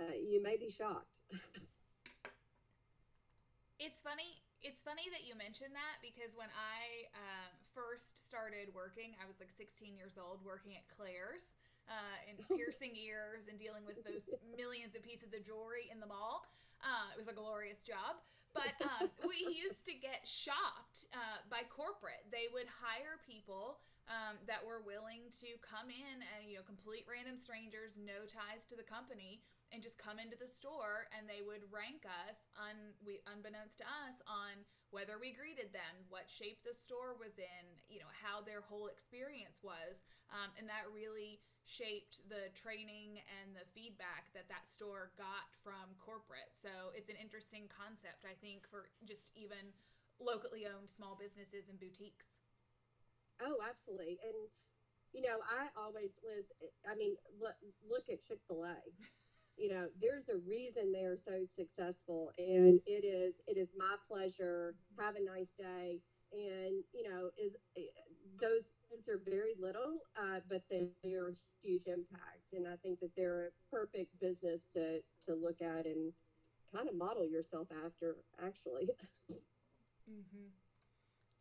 uh, 0.00 0.16
you 0.16 0.42
may 0.42 0.56
be 0.56 0.68
shocked. 0.68 1.18
it's 3.78 4.00
funny. 4.00 4.42
It's 4.64 4.82
funny 4.82 5.06
that 5.14 5.22
you 5.28 5.36
mentioned 5.38 5.76
that 5.76 6.00
because 6.02 6.34
when 6.34 6.50
I 6.50 7.06
um, 7.14 7.52
first 7.70 8.26
started 8.26 8.72
working, 8.74 9.14
I 9.22 9.28
was 9.28 9.38
like 9.38 9.52
16 9.52 9.94
years 9.94 10.18
old 10.18 10.42
working 10.42 10.74
at 10.74 10.82
Claire's 10.90 11.54
uh, 11.86 12.18
and 12.26 12.40
piercing 12.50 12.98
ears 12.98 13.46
and 13.46 13.60
dealing 13.60 13.86
with 13.86 14.02
those 14.02 14.26
millions 14.58 14.98
of 14.98 15.06
pieces 15.06 15.30
of 15.36 15.46
jewelry 15.46 15.86
in 15.92 16.02
the 16.02 16.08
mall. 16.08 16.48
Uh, 16.82 17.14
it 17.14 17.18
was 17.20 17.28
a 17.30 17.36
glorious 17.36 17.84
job. 17.86 18.18
But 18.56 18.74
um, 18.80 19.12
we 19.30 19.38
used 19.52 19.84
to 19.86 19.94
get 19.94 20.24
shopped 20.24 21.06
uh, 21.12 21.44
by 21.52 21.68
corporate. 21.68 22.24
They 22.32 22.48
would 22.50 22.66
hire 22.66 23.20
people 23.22 23.84
um, 24.08 24.40
that 24.48 24.64
were 24.64 24.80
willing 24.82 25.28
to 25.44 25.58
come 25.60 25.92
in 25.92 26.16
and, 26.34 26.48
you 26.48 26.58
know, 26.58 26.64
complete 26.64 27.04
random 27.04 27.36
strangers, 27.36 28.00
no 28.00 28.24
ties 28.24 28.64
to 28.70 28.74
the 28.78 28.86
company, 28.86 29.42
and 29.76 29.84
just 29.84 30.00
come 30.00 30.16
into 30.16 30.40
the 30.40 30.48
store 30.48 31.04
and 31.12 31.28
they 31.28 31.44
would 31.44 31.68
rank 31.68 32.08
us, 32.08 32.48
un, 32.56 32.96
we, 33.04 33.20
unbeknownst 33.28 33.76
to 33.76 33.86
us, 34.08 34.24
on 34.24 34.64
whether 34.88 35.20
we 35.20 35.36
greeted 35.36 35.68
them, 35.76 36.08
what 36.08 36.32
shape 36.32 36.64
the 36.64 36.72
store 36.72 37.12
was 37.12 37.36
in, 37.36 37.64
you 37.84 38.00
know, 38.00 38.08
how 38.08 38.40
their 38.40 38.64
whole 38.64 38.88
experience 38.88 39.60
was. 39.60 40.00
Um, 40.32 40.48
and 40.56 40.64
that 40.72 40.88
really 40.88 41.44
shaped 41.68 42.24
the 42.32 42.48
training 42.56 43.20
and 43.44 43.52
the 43.52 43.68
feedback 43.76 44.32
that 44.32 44.48
that 44.48 44.64
store 44.64 45.12
got 45.20 45.52
from 45.60 45.92
corporate. 46.00 46.56
So 46.56 46.96
it's 46.96 47.12
an 47.12 47.20
interesting 47.20 47.68
concept, 47.68 48.24
I 48.24 48.32
think, 48.40 48.64
for 48.72 48.88
just 49.04 49.28
even 49.36 49.76
locally 50.16 50.64
owned 50.64 50.88
small 50.88 51.20
businesses 51.20 51.68
and 51.68 51.76
boutiques. 51.76 52.32
Oh, 53.44 53.60
absolutely. 53.60 54.16
And, 54.24 54.48
you 55.12 55.20
know, 55.20 55.44
I 55.44 55.68
always 55.76 56.16
was, 56.24 56.48
I 56.88 56.96
mean, 56.96 57.20
look, 57.36 57.60
look 57.84 58.08
at 58.08 58.24
Chick 58.24 58.40
fil 58.48 58.64
A. 58.64 58.80
You 59.56 59.70
know, 59.70 59.86
there's 60.00 60.28
a 60.28 60.38
reason 60.46 60.92
they 60.92 61.04
are 61.04 61.16
so 61.16 61.44
successful, 61.54 62.30
and 62.38 62.80
it 62.86 63.04
is 63.04 63.40
it 63.46 63.56
is 63.56 63.70
my 63.76 63.96
pleasure. 64.06 64.74
Have 64.98 65.16
a 65.16 65.24
nice 65.24 65.52
day, 65.58 66.00
and 66.32 66.84
you 66.92 67.08
know, 67.08 67.30
is 67.42 67.56
those 68.40 68.74
things 68.90 69.08
are 69.08 69.20
very 69.24 69.54
little, 69.58 70.00
uh, 70.16 70.40
but 70.48 70.62
they, 70.70 70.88
they 71.02 71.14
are 71.14 71.34
huge 71.62 71.86
impact. 71.86 72.52
And 72.52 72.66
I 72.66 72.76
think 72.76 73.00
that 73.00 73.14
they're 73.16 73.46
a 73.48 73.56
perfect 73.70 74.18
business 74.20 74.60
to, 74.74 75.00
to 75.26 75.34
look 75.34 75.60
at 75.62 75.86
and 75.86 76.12
kind 76.74 76.88
of 76.88 76.94
model 76.94 77.24
yourself 77.24 77.68
after, 77.84 78.16
actually. 78.44 78.88
mm-hmm. 80.10 80.50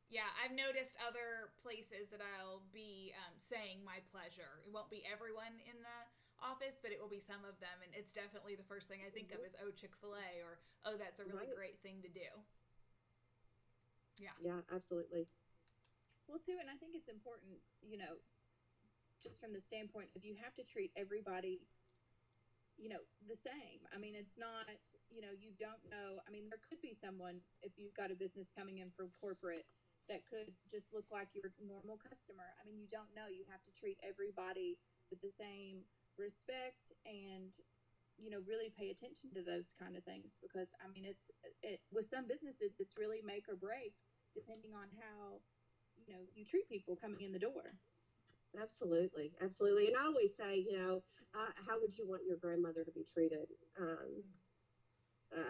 Yeah, 0.09 0.29
I've 0.37 0.55
noticed 0.55 0.95
other 1.01 1.51
places 1.59 2.07
that 2.13 2.21
I'll 2.21 2.63
be 2.71 3.11
um, 3.25 3.33
saying 3.35 3.83
my 3.83 3.99
pleasure. 4.13 4.63
It 4.63 4.71
won't 4.71 4.89
be 4.89 5.03
everyone 5.03 5.59
in 5.65 5.75
the 5.81 5.99
office, 6.45 6.77
but 6.77 6.93
it 6.93 7.01
will 7.01 7.09
be 7.09 7.19
some 7.19 7.41
of 7.49 7.57
them. 7.57 7.81
And 7.81 7.89
it's 7.97 8.13
definitely 8.13 8.53
the 8.53 8.67
first 8.69 8.85
thing 8.85 9.01
I 9.01 9.09
think 9.09 9.33
mm-hmm. 9.33 9.41
of 9.41 9.49
is, 9.49 9.57
oh, 9.57 9.73
Chick 9.73 9.97
fil 9.97 10.13
A, 10.13 10.29
or 10.45 10.61
oh, 10.85 10.95
that's 11.01 11.17
a 11.17 11.25
really 11.25 11.49
right. 11.49 11.57
great 11.57 11.77
thing 11.81 12.05
to 12.05 12.11
do. 12.13 12.29
Yeah. 14.21 14.37
Yeah, 14.37 14.61
absolutely. 14.69 15.25
Well, 16.29 16.37
too, 16.39 16.61
and 16.61 16.69
I 16.69 16.77
think 16.77 16.93
it's 16.93 17.09
important, 17.09 17.57
you 17.81 17.97
know, 17.97 18.21
just 19.21 19.41
from 19.41 19.53
the 19.53 19.61
standpoint 19.61 20.13
of 20.13 20.21
you 20.21 20.37
have 20.37 20.53
to 20.57 20.63
treat 20.65 20.93
everybody, 20.93 21.65
you 22.77 22.89
know, 22.89 23.01
the 23.25 23.37
same. 23.37 23.81
I 23.93 23.97
mean, 23.97 24.13
it's 24.13 24.37
not, 24.37 24.69
you 25.09 25.21
know, 25.21 25.33
you 25.33 25.53
don't 25.57 25.81
know. 25.89 26.21
I 26.25 26.29
mean, 26.29 26.49
there 26.49 26.61
could 26.61 26.81
be 26.81 26.93
someone, 26.93 27.41
if 27.61 27.77
you've 27.77 27.93
got 27.97 28.13
a 28.13 28.17
business 28.17 28.49
coming 28.53 28.79
in 28.79 28.89
from 28.93 29.09
corporate, 29.17 29.65
that 30.05 30.21
could 30.29 30.53
just 30.69 30.93
look 30.93 31.09
like 31.09 31.33
your 31.33 31.49
normal 31.57 31.97
customer. 31.97 32.45
I 32.57 32.65
mean, 32.65 32.77
you 32.77 32.85
don't 32.85 33.09
know. 33.17 33.25
You 33.25 33.41
have 33.49 33.65
to 33.65 33.73
treat 33.73 33.97
everybody 34.05 34.77
with 35.09 35.17
the 35.21 35.33
same 35.33 35.81
respect 36.17 36.91
and 37.05 37.51
you 38.17 38.29
know 38.29 38.39
really 38.47 38.71
pay 38.71 38.89
attention 38.89 39.29
to 39.33 39.41
those 39.43 39.73
kind 39.77 39.95
of 39.95 40.03
things 40.03 40.39
because 40.41 40.71
i 40.83 40.87
mean 40.87 41.03
it's 41.05 41.31
it 41.63 41.79
with 41.91 42.05
some 42.05 42.27
businesses 42.27 42.75
it's 42.79 42.95
really 42.97 43.21
make 43.25 43.45
or 43.49 43.55
break 43.55 43.93
depending 44.33 44.73
on 44.73 44.87
how 44.99 45.39
you 45.97 46.13
know 46.13 46.21
you 46.35 46.45
treat 46.45 46.67
people 46.69 46.95
coming 46.95 47.21
in 47.21 47.31
the 47.31 47.39
door. 47.39 47.79
Absolutely. 48.61 49.33
Absolutely. 49.41 49.87
And 49.87 49.97
i 49.97 50.05
always 50.05 50.35
say 50.35 50.57
you 50.57 50.77
know 50.77 51.03
uh, 51.35 51.51
how 51.67 51.79
would 51.81 51.97
you 51.97 52.07
want 52.07 52.23
your 52.27 52.37
grandmother 52.37 52.83
to 52.83 52.91
be 52.91 53.03
treated? 53.03 53.47
Um, 53.79 54.23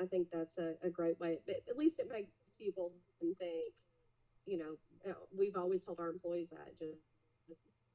i 0.01 0.05
think 0.05 0.27
that's 0.31 0.57
a, 0.57 0.74
a 0.84 0.89
great 0.89 1.19
way 1.19 1.39
but 1.45 1.57
at 1.69 1.77
least 1.77 2.00
it 2.00 2.07
makes 2.12 2.31
people 2.57 2.93
think 3.38 3.74
you 4.45 4.57
know 4.57 4.75
uh, 5.10 5.13
we've 5.38 5.55
always 5.55 5.84
told 5.84 6.00
our 6.00 6.10
employees 6.10 6.50
that 6.50 6.77
just, 6.77 7.00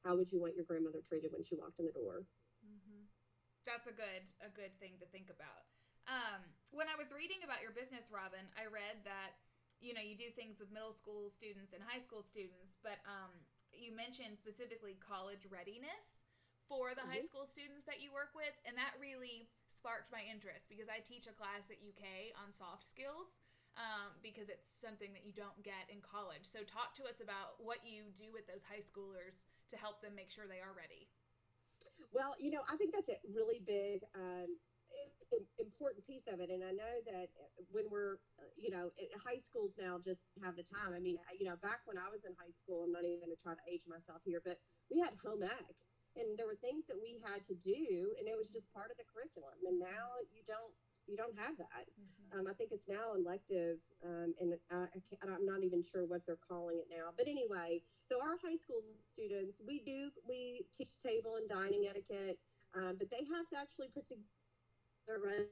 how 0.05 0.15
would 0.15 0.31
you 0.31 0.39
want 0.39 0.55
your 0.55 0.65
grandmother 0.65 0.99
treated 1.07 1.31
when 1.31 1.43
she 1.43 1.55
walked 1.55 1.79
in 1.79 1.85
the 1.85 1.91
door. 1.91 2.23
That's 3.65 3.87
a 3.87 3.95
good 3.95 4.25
a 4.41 4.51
good 4.51 4.73
thing 4.81 4.97
to 4.99 5.07
think 5.09 5.29
about. 5.29 5.67
Um, 6.09 6.41
when 6.73 6.89
i 6.89 6.97
was 6.97 7.13
reading 7.13 7.45
about 7.45 7.61
your 7.61 7.77
business 7.77 8.09
robin 8.09 8.41
i 8.57 8.65
read 8.65 9.05
that 9.05 9.37
you 9.77 9.93
know 9.93 10.01
you 10.01 10.17
do 10.17 10.33
things 10.33 10.57
with 10.57 10.73
middle 10.73 10.97
school 10.97 11.29
students 11.29 11.77
and 11.77 11.81
high 11.85 12.01
school 12.01 12.25
students 12.25 12.73
but 12.81 12.97
um, 13.05 13.29
you 13.69 13.93
mentioned 13.93 14.33
specifically 14.33 14.97
college 14.97 15.45
readiness 15.45 16.25
for 16.65 16.97
the 16.97 17.05
mm-hmm. 17.05 17.21
high 17.21 17.25
school 17.25 17.45
students 17.45 17.85
that 17.85 18.01
you 18.01 18.09
work 18.09 18.33
with 18.33 18.57
and 18.65 18.73
that 18.73 18.97
really 18.97 19.45
sparked 19.69 20.09
my 20.09 20.25
interest 20.25 20.65
because 20.65 20.89
i 20.89 20.97
teach 21.05 21.29
a 21.29 21.35
class 21.37 21.69
at 21.69 21.77
uk 21.85 22.03
on 22.41 22.49
soft 22.49 22.81
skills 22.81 23.37
um, 23.79 24.11
because 24.19 24.51
it's 24.51 24.67
something 24.83 25.15
that 25.15 25.23
you 25.23 25.31
don't 25.31 25.55
get 25.63 25.87
in 25.87 26.03
college. 26.03 26.43
So 26.43 26.67
talk 26.67 26.91
to 26.99 27.07
us 27.07 27.23
about 27.23 27.55
what 27.61 27.79
you 27.87 28.11
do 28.11 28.27
with 28.35 28.43
those 28.43 28.67
high 28.67 28.83
schoolers 28.83 29.47
to 29.71 29.79
help 29.79 30.03
them 30.03 30.11
make 30.11 30.27
sure 30.27 30.43
they 30.43 30.59
are 30.59 30.75
ready 30.75 31.07
well 32.11 32.35
you 32.39 32.51
know 32.51 32.61
i 32.71 32.75
think 32.75 32.93
that's 32.93 33.09
a 33.09 33.17
really 33.33 33.61
big 33.65 34.03
um, 34.15 34.47
important 35.59 36.03
piece 36.05 36.27
of 36.27 36.39
it. 36.43 36.49
And 36.51 36.63
I 36.63 36.75
know 36.75 36.93
that 37.07 37.31
when 37.71 37.87
we're, 37.87 38.19
you 38.59 38.69
know, 38.71 38.91
high 39.23 39.39
schools 39.39 39.75
now 39.79 39.97
just 39.97 40.27
have 40.43 40.55
the 40.55 40.67
time. 40.67 40.91
I 40.91 40.99
mean, 40.99 41.17
you 41.39 41.47
know, 41.47 41.55
back 41.63 41.87
when 41.87 41.97
I 41.97 42.11
was 42.11 42.27
in 42.27 42.35
high 42.35 42.51
school, 42.51 42.83
I'm 42.83 42.91
not 42.91 43.07
even 43.07 43.23
going 43.23 43.33
to 43.33 43.39
try 43.39 43.55
to 43.55 43.65
age 43.69 43.87
myself 43.87 44.21
here, 44.27 44.43
but 44.43 44.59
we 44.91 44.99
had 44.99 45.15
home 45.23 45.43
ec 45.43 45.75
and 46.19 46.35
there 46.35 46.47
were 46.47 46.59
things 46.59 46.83
that 46.91 46.99
we 46.99 47.23
had 47.23 47.39
to 47.47 47.55
do 47.55 48.11
and 48.19 48.27
it 48.27 48.35
was 48.35 48.51
just 48.51 48.67
part 48.75 48.91
of 48.91 48.99
the 48.99 49.07
curriculum. 49.07 49.55
And 49.63 49.79
now 49.79 50.19
you 50.27 50.43
don't, 50.43 50.75
you 51.11 51.17
don't 51.19 51.35
have 51.35 51.59
that. 51.59 51.91
Mm-hmm. 51.91 52.39
Um, 52.39 52.47
I 52.47 52.53
think 52.55 52.71
it's 52.71 52.87
now 52.87 53.11
elective, 53.11 53.83
um, 54.07 54.33
and 54.39 54.55
I, 54.71 54.87
am 55.27 55.45
not 55.45 55.63
even 55.63 55.83
sure 55.83 56.07
what 56.07 56.23
they're 56.25 56.39
calling 56.39 56.79
it 56.79 56.87
now. 56.87 57.11
But 57.17 57.27
anyway, 57.27 57.83
so 58.07 58.23
our 58.23 58.39
high 58.39 58.55
school 58.55 58.79
students, 59.03 59.59
we 59.59 59.83
do 59.83 60.09
we 60.23 60.63
teach 60.71 60.95
table 61.03 61.35
and 61.35 61.49
dining 61.51 61.91
etiquette, 61.91 62.39
um, 62.73 62.95
but 62.95 63.11
they 63.11 63.27
have 63.27 63.51
to 63.51 63.59
actually 63.59 63.91
put 63.91 64.07
together 64.07 65.19
run, 65.19 65.43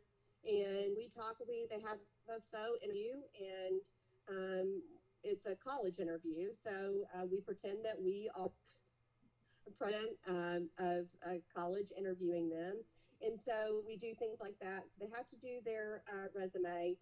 and 0.48 0.96
we 0.96 1.12
talk. 1.12 1.36
We 1.44 1.68
they 1.68 1.84
have 1.84 2.00
a 2.32 2.39
faux 2.48 2.80
interview, 2.80 3.20
and 3.36 3.75
um, 4.32 4.82
it's 5.28 5.46
a 5.46 5.60
college 5.60 6.00
interview. 6.00 6.56
So 6.63 7.04
uh, 7.12 7.28
we 7.30 7.42
pretend 7.44 7.84
that 7.84 8.00
we 8.00 8.32
are 8.39 8.48
president 9.78 10.18
um, 10.28 10.70
of 10.80 11.06
a 11.28 11.42
college 11.54 11.92
interviewing 11.98 12.50
them, 12.50 12.78
and 13.21 13.39
so 13.39 13.81
we 13.85 13.97
do 13.97 14.13
things 14.15 14.39
like 14.39 14.55
that. 14.61 14.89
So 14.89 14.97
they 14.99 15.11
have 15.15 15.27
to 15.29 15.38
do 15.38 15.59
their 15.65 16.03
uh, 16.07 16.27
resume. 16.35 16.95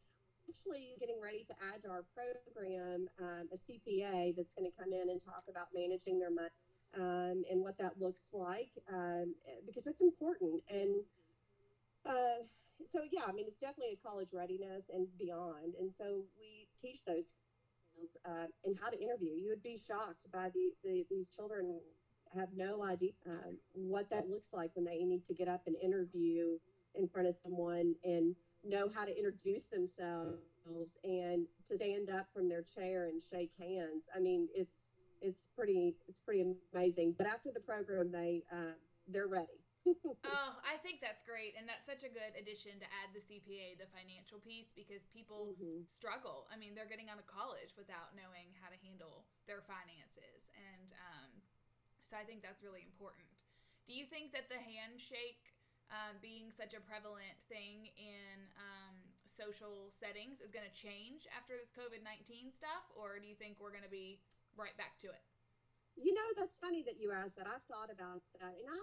Actually, 0.48 0.96
getting 1.00 1.20
ready 1.22 1.44
to 1.44 1.54
add 1.74 1.84
to 1.84 1.90
our 1.90 2.06
program 2.16 3.08
um, 3.20 3.50
a 3.52 3.58
CPA 3.60 4.36
that's 4.36 4.56
going 4.56 4.70
to 4.70 4.78
come 4.80 4.94
in 4.94 5.10
and 5.10 5.20
talk 5.20 5.44
about 5.50 5.68
managing 5.76 6.20
their 6.20 6.32
money 6.32 6.50
um, 6.96 7.44
and 7.52 7.60
what 7.62 7.78
that 7.78 8.00
looks 8.00 8.32
like 8.32 8.72
um, 8.88 9.36
because 9.66 9.86
it's 9.88 10.00
important 10.00 10.64
and 10.72 11.04
uh, 12.08 12.48
so 12.92 13.02
yeah, 13.12 13.24
I 13.28 13.32
mean, 13.32 13.46
it's 13.48 13.60
definitely 13.60 13.98
a 13.98 14.08
college 14.08 14.30
readiness 14.34 14.86
and 14.94 15.08
beyond. 15.18 15.76
And 15.80 15.92
so 15.94 16.24
we 16.40 16.68
teach 16.80 17.04
those 17.06 17.34
uh, 18.26 18.46
and 18.64 18.78
how 18.80 18.90
to 18.90 19.02
interview. 19.02 19.34
You 19.34 19.50
would 19.50 19.64
be 19.64 19.78
shocked 19.78 20.30
by 20.32 20.50
the, 20.54 20.72
the 20.84 21.06
these 21.10 21.30
children 21.30 21.80
have 22.38 22.50
no 22.56 22.84
idea 22.84 23.12
uh, 23.28 23.52
what 23.74 24.10
that 24.10 24.30
looks 24.30 24.54
like 24.54 24.72
when 24.76 24.86
they 24.86 25.04
need 25.04 25.26
to 25.26 25.34
get 25.34 25.48
up 25.48 25.64
and 25.68 25.76
interview 25.82 26.58
in 26.96 27.08
front 27.08 27.28
of 27.28 27.36
someone 27.42 27.96
and 28.04 28.36
know 28.64 28.90
how 28.94 29.06
to 29.06 29.16
introduce 29.16 29.66
themselves 29.66 30.98
and 31.04 31.48
to 31.68 31.78
stand 31.78 32.10
up 32.10 32.28
from 32.34 32.50
their 32.50 32.64
chair 32.64 33.06
and 33.06 33.22
shake 33.22 33.54
hands. 33.60 34.10
I 34.16 34.20
mean, 34.20 34.48
it's 34.54 34.90
it's 35.22 35.48
pretty 35.56 35.96
it's 36.08 36.20
pretty 36.20 36.44
amazing. 36.74 37.16
But 37.18 37.28
after 37.28 37.50
the 37.52 37.62
program, 37.62 38.12
they 38.12 38.44
uh, 38.52 38.76
they're 39.08 39.28
ready. 39.28 39.64
oh, 39.88 40.52
I 40.68 40.76
think 40.84 41.00
that's 41.00 41.24
great, 41.24 41.56
and 41.56 41.64
that's 41.64 41.88
such 41.88 42.04
a 42.04 42.12
good 42.12 42.36
addition 42.36 42.76
to 42.84 42.88
add 43.00 43.16
the 43.16 43.24
CPA, 43.24 43.80
the 43.80 43.88
financial 43.96 44.36
piece, 44.44 44.68
because 44.76 45.08
people 45.16 45.56
mm-hmm. 45.56 45.88
struggle. 45.88 46.44
I 46.52 46.60
mean, 46.60 46.76
they're 46.76 46.92
getting 46.92 47.08
out 47.08 47.16
of 47.16 47.24
college 47.24 47.72
without 47.80 48.12
knowing 48.12 48.52
how 48.60 48.68
to 48.68 48.76
handle 48.84 49.24
their 49.48 49.64
finances, 49.64 50.52
and 50.60 50.92
um, 50.92 51.32
so 52.08 52.16
I 52.16 52.24
think 52.24 52.40
that's 52.40 52.64
really 52.64 52.88
important. 52.88 53.28
Do 53.84 53.92
you 53.92 54.08
think 54.08 54.32
that 54.32 54.48
the 54.48 54.60
handshake 54.60 55.52
um, 55.92 56.20
being 56.20 56.52
such 56.52 56.76
a 56.76 56.82
prevalent 56.84 57.36
thing 57.48 57.92
in 57.96 58.48
um, 58.60 58.96
social 59.28 59.92
settings 59.92 60.40
is 60.44 60.52
going 60.52 60.68
to 60.68 60.76
change 60.76 61.28
after 61.36 61.56
this 61.56 61.72
COVID 61.76 62.04
19 62.04 62.52
stuff, 62.52 62.84
or 62.96 63.20
do 63.20 63.28
you 63.28 63.36
think 63.36 63.60
we're 63.60 63.76
going 63.76 63.88
to 63.88 63.92
be 63.92 64.20
right 64.56 64.76
back 64.76 65.00
to 65.04 65.12
it? 65.12 65.24
You 65.96 66.14
know, 66.16 66.28
that's 66.36 66.60
funny 66.60 66.84
that 66.88 67.00
you 67.00 67.12
asked 67.12 67.36
that. 67.40 67.48
I've 67.48 67.64
thought 67.72 67.92
about 67.92 68.24
that, 68.40 68.54
and 68.56 68.68
I, 68.68 68.80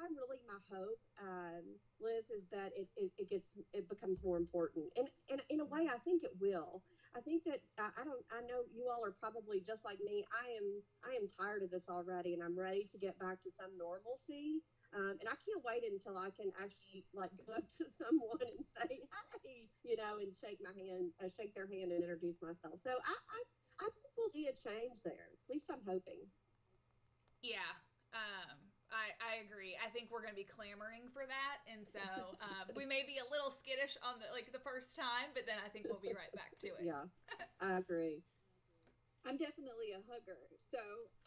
I 0.00 0.04
really 0.12 0.40
my 0.48 0.60
hope, 0.72 1.00
um, 1.20 1.64
Liz, 2.00 2.28
is 2.32 2.44
that 2.52 2.72
it, 2.76 2.88
it, 2.96 3.12
it, 3.16 3.28
gets 3.30 3.52
it 3.72 3.88
becomes 3.88 4.24
more 4.24 4.36
important, 4.36 4.86
and 4.96 5.08
and 5.30 5.40
in 5.50 5.60
a 5.60 5.68
way, 5.68 5.88
I 5.88 5.98
think 6.04 6.24
it 6.24 6.34
will. 6.40 6.82
I 7.16 7.24
think 7.24 7.48
that 7.48 7.64
I, 7.80 8.04
don't. 8.04 8.20
I 8.28 8.44
know 8.44 8.68
you 8.68 8.92
all 8.92 9.00
are 9.00 9.16
probably 9.16 9.64
just 9.64 9.88
like 9.88 9.96
me. 10.04 10.28
I 10.28 10.52
am. 10.60 10.84
I 11.00 11.16
am 11.16 11.24
tired 11.32 11.64
of 11.64 11.72
this 11.72 11.88
already, 11.88 12.36
and 12.36 12.44
I'm 12.44 12.52
ready 12.52 12.84
to 12.92 12.98
get 13.00 13.16
back 13.16 13.40
to 13.40 13.50
some 13.50 13.72
normalcy. 13.80 14.60
Um, 14.92 15.16
and 15.16 15.24
I 15.24 15.36
can't 15.40 15.64
wait 15.64 15.88
until 15.88 16.20
I 16.20 16.28
can 16.28 16.52
actually 16.60 17.08
like 17.16 17.32
go 17.40 17.56
up 17.56 17.64
to 17.80 17.88
someone 18.00 18.44
and 18.44 18.60
say, 18.76 19.00
"Hey," 19.40 19.72
you 19.80 19.96
know, 19.96 20.20
and 20.20 20.36
shake 20.36 20.60
my 20.60 20.76
hand, 20.76 21.16
uh, 21.16 21.32
shake 21.32 21.56
their 21.56 21.66
hand, 21.66 21.88
and 21.96 22.04
introduce 22.04 22.44
myself. 22.44 22.76
So 22.84 22.92
I, 22.92 23.16
I, 23.16 23.40
I 23.80 23.88
think 23.88 24.12
we'll 24.20 24.28
see 24.28 24.52
a 24.52 24.56
change 24.56 25.00
there. 25.00 25.32
At 25.32 25.48
least 25.48 25.72
I'm 25.72 25.82
hoping. 25.88 26.20
Yeah, 27.40 27.72
um, 28.12 28.45
I, 28.96 29.12
I 29.20 29.32
agree. 29.44 29.76
I 29.76 29.92
think 29.92 30.08
we're 30.08 30.24
going 30.24 30.32
to 30.32 30.40
be 30.40 30.48
clamoring 30.48 31.12
for 31.12 31.28
that, 31.28 31.60
and 31.68 31.84
so 31.84 32.00
um, 32.48 32.72
we 32.72 32.88
may 32.88 33.04
be 33.04 33.20
a 33.20 33.28
little 33.28 33.52
skittish 33.52 34.00
on 34.00 34.16
the 34.16 34.32
like 34.32 34.48
the 34.56 34.62
first 34.64 34.96
time, 34.96 35.36
but 35.36 35.44
then 35.44 35.60
I 35.60 35.68
think 35.68 35.84
we'll 35.92 36.00
be 36.00 36.16
right 36.16 36.32
back 36.32 36.56
to 36.64 36.72
it. 36.80 36.88
Yeah, 36.88 37.04
I 37.60 37.76
agree. 37.76 38.24
I'm 39.26 39.34
definitely 39.34 39.90
a 39.90 39.98
hugger, 40.06 40.38
so 40.70 40.78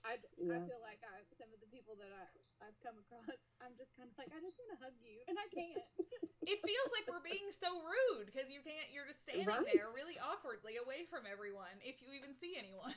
I, 0.08 0.24
yeah. 0.40 0.56
I 0.56 0.64
feel 0.64 0.80
like 0.80 1.04
I, 1.04 1.20
some 1.36 1.52
of 1.52 1.60
the 1.60 1.68
people 1.68 2.00
that 2.00 2.08
I, 2.16 2.24
I've 2.64 2.80
come 2.80 2.96
across, 2.96 3.28
I'm 3.60 3.76
just 3.76 3.92
kind 4.00 4.08
of 4.08 4.16
like 4.16 4.32
I 4.32 4.40
just 4.40 4.56
want 4.56 4.72
to 4.72 4.80
hug 4.80 4.96
you, 5.04 5.20
and 5.28 5.36
I 5.36 5.48
can't. 5.52 5.84
it 6.52 6.64
feels 6.64 6.90
like 6.96 7.12
we're 7.12 7.22
being 7.22 7.52
so 7.52 7.84
rude 7.84 8.32
because 8.32 8.48
you 8.48 8.64
can't. 8.64 8.88
You're 8.96 9.06
just 9.06 9.22
standing 9.28 9.46
right. 9.46 9.68
there 9.76 9.92
really 9.92 10.16
awkwardly 10.16 10.80
away 10.80 11.06
from 11.12 11.28
everyone, 11.28 11.76
if 11.84 12.00
you 12.00 12.16
even 12.16 12.32
see 12.32 12.56
anyone. 12.56 12.96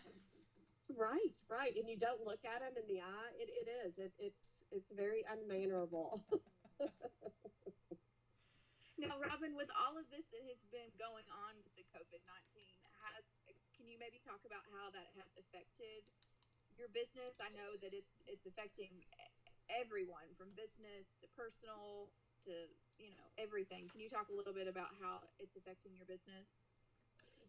Right, 0.91 1.33
right, 1.49 1.73
and 1.75 1.89
you 1.89 1.97
don't 1.97 2.27
look 2.27 2.45
at 2.45 2.61
them 2.61 2.75
in 2.77 2.87
the 2.91 3.01
eye. 3.01 3.33
It, 3.39 3.49
it 3.49 3.69
is. 3.87 3.99
It, 3.99 4.13
it's 4.19 4.61
it's 4.71 4.91
very 4.93 5.25
unmannerable. 5.25 6.21
now, 9.01 9.17
Robin, 9.17 9.57
with 9.57 9.73
all 9.73 9.97
of 9.97 10.05
this 10.13 10.27
that 10.35 10.45
has 10.47 10.61
been 10.69 10.93
going 11.01 11.25
on 11.33 11.57
with 11.65 11.73
the 11.79 11.87
COVID 11.97 12.21
nineteen, 12.29 12.77
has 13.09 13.25
can 13.75 13.89
you 13.89 13.97
maybe 13.97 14.21
talk 14.23 14.43
about 14.45 14.67
how 14.75 14.93
that 14.93 15.09
has 15.17 15.31
affected 15.39 16.05
your 16.77 16.93
business? 16.93 17.41
I 17.41 17.49
know 17.57 17.79
that 17.81 17.97
it's 17.97 18.21
it's 18.29 18.45
affecting 18.45 18.93
everyone 19.73 20.29
from 20.37 20.53
business 20.59 21.09
to 21.25 21.27
personal 21.33 22.13
to 22.45 22.69
you 23.01 23.17
know 23.17 23.29
everything. 23.41 23.89
Can 23.89 24.03
you 24.03 24.13
talk 24.13 24.29
a 24.29 24.37
little 24.37 24.53
bit 24.55 24.69
about 24.69 24.93
how 25.01 25.25
it's 25.41 25.57
affecting 25.57 25.97
your 25.97 26.07
business? 26.07 26.53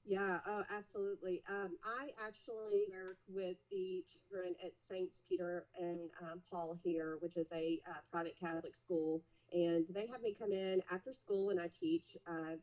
Yeah, 0.06 0.40
oh, 0.46 0.64
absolutely. 0.76 1.42
Um, 1.50 1.78
I 1.86 2.10
actually 2.26 2.84
work 2.92 3.18
with 3.28 3.56
the 3.72 4.04
children 4.12 4.54
at 4.64 4.74
Saints 4.90 5.22
Peter 5.30 5.66
and 5.80 6.10
um, 6.22 6.42
Paul 6.52 6.78
here, 6.84 7.18
which 7.22 7.38
is 7.38 7.48
a 7.54 7.80
uh, 7.90 7.94
private 8.12 8.38
Catholic 8.38 8.76
school, 8.76 9.24
and 9.54 9.86
they 9.90 10.08
have 10.08 10.22
me 10.22 10.36
come 10.38 10.52
in 10.52 10.82
after 10.92 11.14
school 11.14 11.52
and 11.52 11.60
I 11.60 11.70
teach 11.80 12.18
uh, 12.28 12.56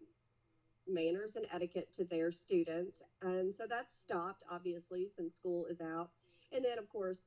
manners 0.87 1.37
and 1.37 1.47
etiquette 1.53 1.93
to 1.95 2.05
their 2.05 2.31
students. 2.31 3.01
And 3.23 3.55
so 3.55 3.65
that's 3.69 3.95
stopped, 3.95 4.45
obviously, 4.51 5.09
since 5.17 5.35
school 5.35 5.67
is 5.67 5.81
out. 5.81 6.11
And 6.53 6.65
then, 6.65 6.79
of 6.79 6.89
course, 6.89 7.19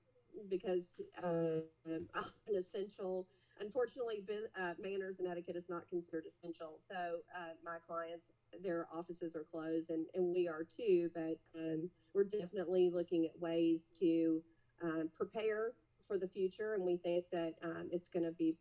because 0.49 1.01
uh, 1.23 1.61
an 1.85 2.07
essential, 2.55 3.27
unfortunately, 3.63 4.21
uh, 4.59 4.73
manners 4.79 5.19
and 5.19 5.27
etiquette 5.27 5.55
is 5.55 5.69
not 5.69 5.89
considered 5.89 6.25
essential. 6.27 6.79
So 6.89 7.19
uh, 7.35 7.53
my 7.63 7.77
clients, 7.87 8.31
their 8.61 8.87
offices 8.93 9.35
are 9.35 9.45
closed, 9.49 9.89
and, 9.89 10.05
and 10.13 10.35
we 10.35 10.47
are 10.47 10.63
too. 10.63 11.09
But 11.15 11.37
um, 11.57 11.89
we're 12.13 12.25
definitely 12.25 12.89
looking 12.89 13.25
at 13.25 13.39
ways 13.39 13.89
to 13.99 14.43
um, 14.83 15.09
prepare 15.15 15.71
for 16.07 16.17
the 16.17 16.27
future, 16.27 16.73
and 16.73 16.83
we 16.83 16.97
think 16.97 17.25
that 17.31 17.53
um, 17.63 17.89
it's 17.91 18.09
going 18.09 18.25
to 18.25 18.31
be 18.31 18.55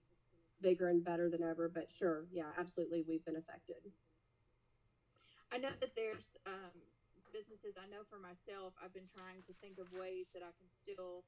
bigger 0.60 0.88
and 0.88 1.04
better 1.04 1.28
than 1.28 1.42
ever. 1.42 1.68
But 1.68 1.90
sure, 1.90 2.24
yeah, 2.32 2.50
absolutely, 2.58 3.04
we've 3.06 3.24
been 3.24 3.36
affected. 3.36 3.82
I 5.52 5.58
know 5.58 5.74
that 5.80 5.94
there's 5.96 6.30
um, 6.46 6.72
businesses. 7.32 7.74
I 7.76 7.90
know 7.90 8.06
for 8.08 8.16
myself, 8.16 8.72
I've 8.78 8.94
been 8.94 9.10
trying 9.18 9.42
to 9.48 9.52
think 9.60 9.76
of 9.76 9.90
ways 9.98 10.30
that 10.32 10.40
I 10.40 10.52
can 10.56 10.68
still 10.80 11.24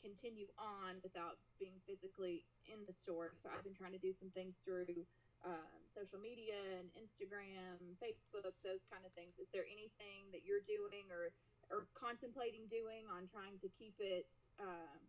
continue 0.00 0.48
on 0.58 1.02
without 1.02 1.38
being 1.58 1.76
physically 1.86 2.46
in 2.66 2.82
the 2.86 2.94
store. 2.94 3.34
So 3.42 3.50
I've 3.50 3.64
been 3.64 3.76
trying 3.76 3.94
to 3.94 4.02
do 4.02 4.14
some 4.14 4.30
things 4.32 4.56
through 4.62 5.06
um, 5.46 5.78
social 5.94 6.18
media 6.18 6.58
and 6.78 6.90
Instagram, 6.98 7.78
Facebook, 8.02 8.54
those 8.66 8.82
kind 8.90 9.06
of 9.06 9.12
things. 9.14 9.38
Is 9.38 9.50
there 9.54 9.66
anything 9.68 10.30
that 10.34 10.42
you're 10.46 10.64
doing 10.64 11.08
or 11.10 11.30
or 11.68 11.84
contemplating 11.92 12.64
doing 12.72 13.04
on 13.12 13.28
trying 13.28 13.60
to 13.60 13.68
keep 13.68 13.92
it 14.00 14.32
um, 14.56 15.00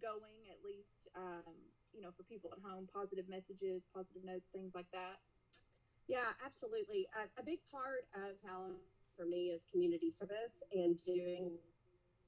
going 0.00 0.48
at 0.48 0.56
least 0.64 1.12
um, 1.12 1.52
you 1.92 2.00
know 2.00 2.08
for 2.16 2.24
people 2.24 2.48
at 2.56 2.60
home 2.64 2.88
positive 2.88 3.28
messages 3.28 3.84
positive 3.92 4.24
notes 4.24 4.48
things 4.48 4.72
like 4.72 4.88
that 4.96 5.20
yeah, 6.08 6.38
absolutely. 6.44 7.06
A 7.38 7.42
big 7.42 7.58
part 7.70 8.06
of 8.14 8.40
talent 8.40 8.78
for 9.18 9.26
me 9.26 9.50
is 9.50 9.66
community 9.70 10.10
service 10.10 10.62
and 10.72 10.94
doing 11.04 11.58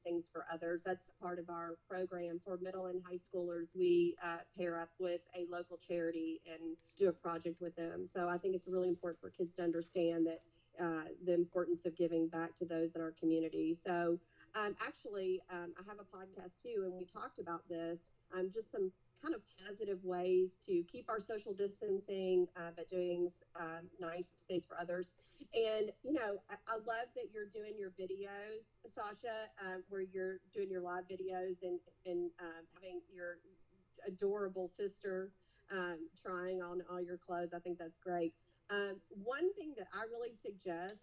things 0.09 0.31
for 0.33 0.47
others. 0.53 0.83
That's 0.85 1.13
part 1.21 1.39
of 1.39 1.51
our 1.51 1.77
program 1.89 2.41
for 2.45 2.59
middle 2.63 2.87
and 2.87 3.03
high 3.05 3.19
schoolers. 3.19 3.69
We 3.75 4.17
uh, 4.25 4.39
pair 4.57 4.81
up 4.81 4.91
with 4.99 5.21
a 5.37 5.47
local 5.51 5.77
charity 5.77 6.41
and 6.51 6.77
do 6.97 7.09
a 7.09 7.13
project 7.13 7.61
with 7.61 7.77
them. 7.77 8.07
So 8.07 8.29
I 8.29 8.39
think 8.39 8.55
it's 8.55 8.69
really 8.69 8.89
important 8.89 9.21
for 9.21 9.31
kids 9.31 9.55
to 9.55 9.63
understand 9.63 10.27
that 10.27 10.41
uh, 10.81 11.09
the 11.25 11.35
importance 11.35 11.85
of 11.87 11.97
giving 11.97 12.29
back 12.29 12.55
to 12.57 12.65
those 12.65 12.95
in 12.95 13.03
our 13.03 13.13
community. 13.19 13.75
So 13.75 14.19
um, 14.55 14.77
actually, 14.87 15.43
um, 15.51 15.75
I 15.79 15.83
have 15.87 15.99
a 15.99 16.17
podcast 16.17 16.63
too, 16.63 16.85
and 16.85 16.93
we 16.95 17.05
talked 17.05 17.39
about 17.39 17.69
this. 17.69 17.99
Um, 18.37 18.49
just 18.53 18.71
some 18.71 18.93
kind 19.23 19.35
of 19.35 19.43
positive 19.67 20.05
ways 20.05 20.57
to 20.67 20.83
keep 20.91 21.09
our 21.09 21.21
social 21.21 21.53
distancing, 21.53 22.47
uh, 22.57 22.71
but 22.77 22.89
doing 22.89 23.29
um, 23.59 23.89
nice 24.01 24.29
things 24.47 24.65
for 24.65 24.79
others. 24.79 25.13
And, 25.55 25.91
you 26.03 26.13
know, 26.13 26.39
I, 26.51 26.55
I, 26.69 26.77
love 26.77 27.09
that 27.17 27.27
you're 27.33 27.49
doing 27.53 27.75
your 27.79 27.91
videos, 27.91 28.65
Sasha, 28.87 29.49
uh, 29.61 29.79
where 29.89 30.03
you're 30.03 30.39
doing 30.53 30.71
your 30.71 30.81
live 30.81 31.05
videos 31.05 31.63
and, 31.63 31.81
and 32.07 32.31
um, 32.41 32.65
having 32.75 33.01
your 33.13 33.39
adorable 34.07 34.69
sister 34.69 35.31
um, 35.73 35.99
trying 36.21 36.63
on 36.63 36.83
all 36.91 37.01
your 37.01 37.19
clothes. 37.19 37.53
I 37.55 37.59
think 37.59 37.79
that's 37.79 37.99
great. 37.99 38.35
Um, 38.71 39.01
one 39.09 39.53
thing 39.55 39.75
that 39.79 39.89
I 39.93 40.03
really 40.11 40.35
suggest 40.35 41.03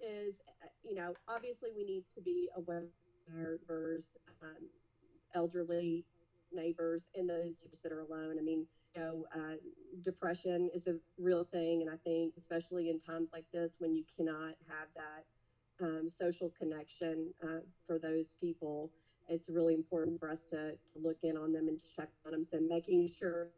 is, 0.00 0.42
uh, 0.62 0.68
you 0.82 0.94
know, 0.94 1.14
obviously 1.28 1.70
we 1.74 1.84
need 1.84 2.04
to 2.14 2.20
be 2.20 2.48
aware 2.56 2.78
of 2.78 3.60
um, 4.42 4.68
elderly 5.34 6.04
neighbors 6.54 7.08
and 7.14 7.28
those 7.28 7.64
that 7.82 7.92
are 7.92 8.00
alone. 8.00 8.36
I 8.38 8.42
mean, 8.42 8.66
you 8.94 9.02
know, 9.02 9.24
uh, 9.34 9.56
depression 10.02 10.70
is 10.74 10.86
a 10.86 10.96
real 11.18 11.44
thing, 11.44 11.82
and 11.82 11.90
I 11.90 11.96
think 12.04 12.34
especially 12.36 12.90
in 12.90 12.98
times 12.98 13.30
like 13.32 13.44
this 13.52 13.76
when 13.78 13.94
you 13.94 14.04
cannot 14.16 14.54
have 14.68 14.88
that 14.94 15.24
um, 15.84 16.08
social 16.08 16.52
connection 16.56 17.32
uh, 17.42 17.60
for 17.86 17.98
those 17.98 18.34
people, 18.40 18.90
it's 19.28 19.48
really 19.48 19.74
important 19.74 20.20
for 20.20 20.30
us 20.30 20.42
to, 20.50 20.74
look 20.96 21.18
in 21.22 21.36
on 21.36 21.52
them 21.52 21.68
and 21.68 21.78
check 21.96 22.08
on 22.24 22.32
them. 22.32 22.44
So 22.44 22.60
making 22.60 23.08
sure 23.08 23.48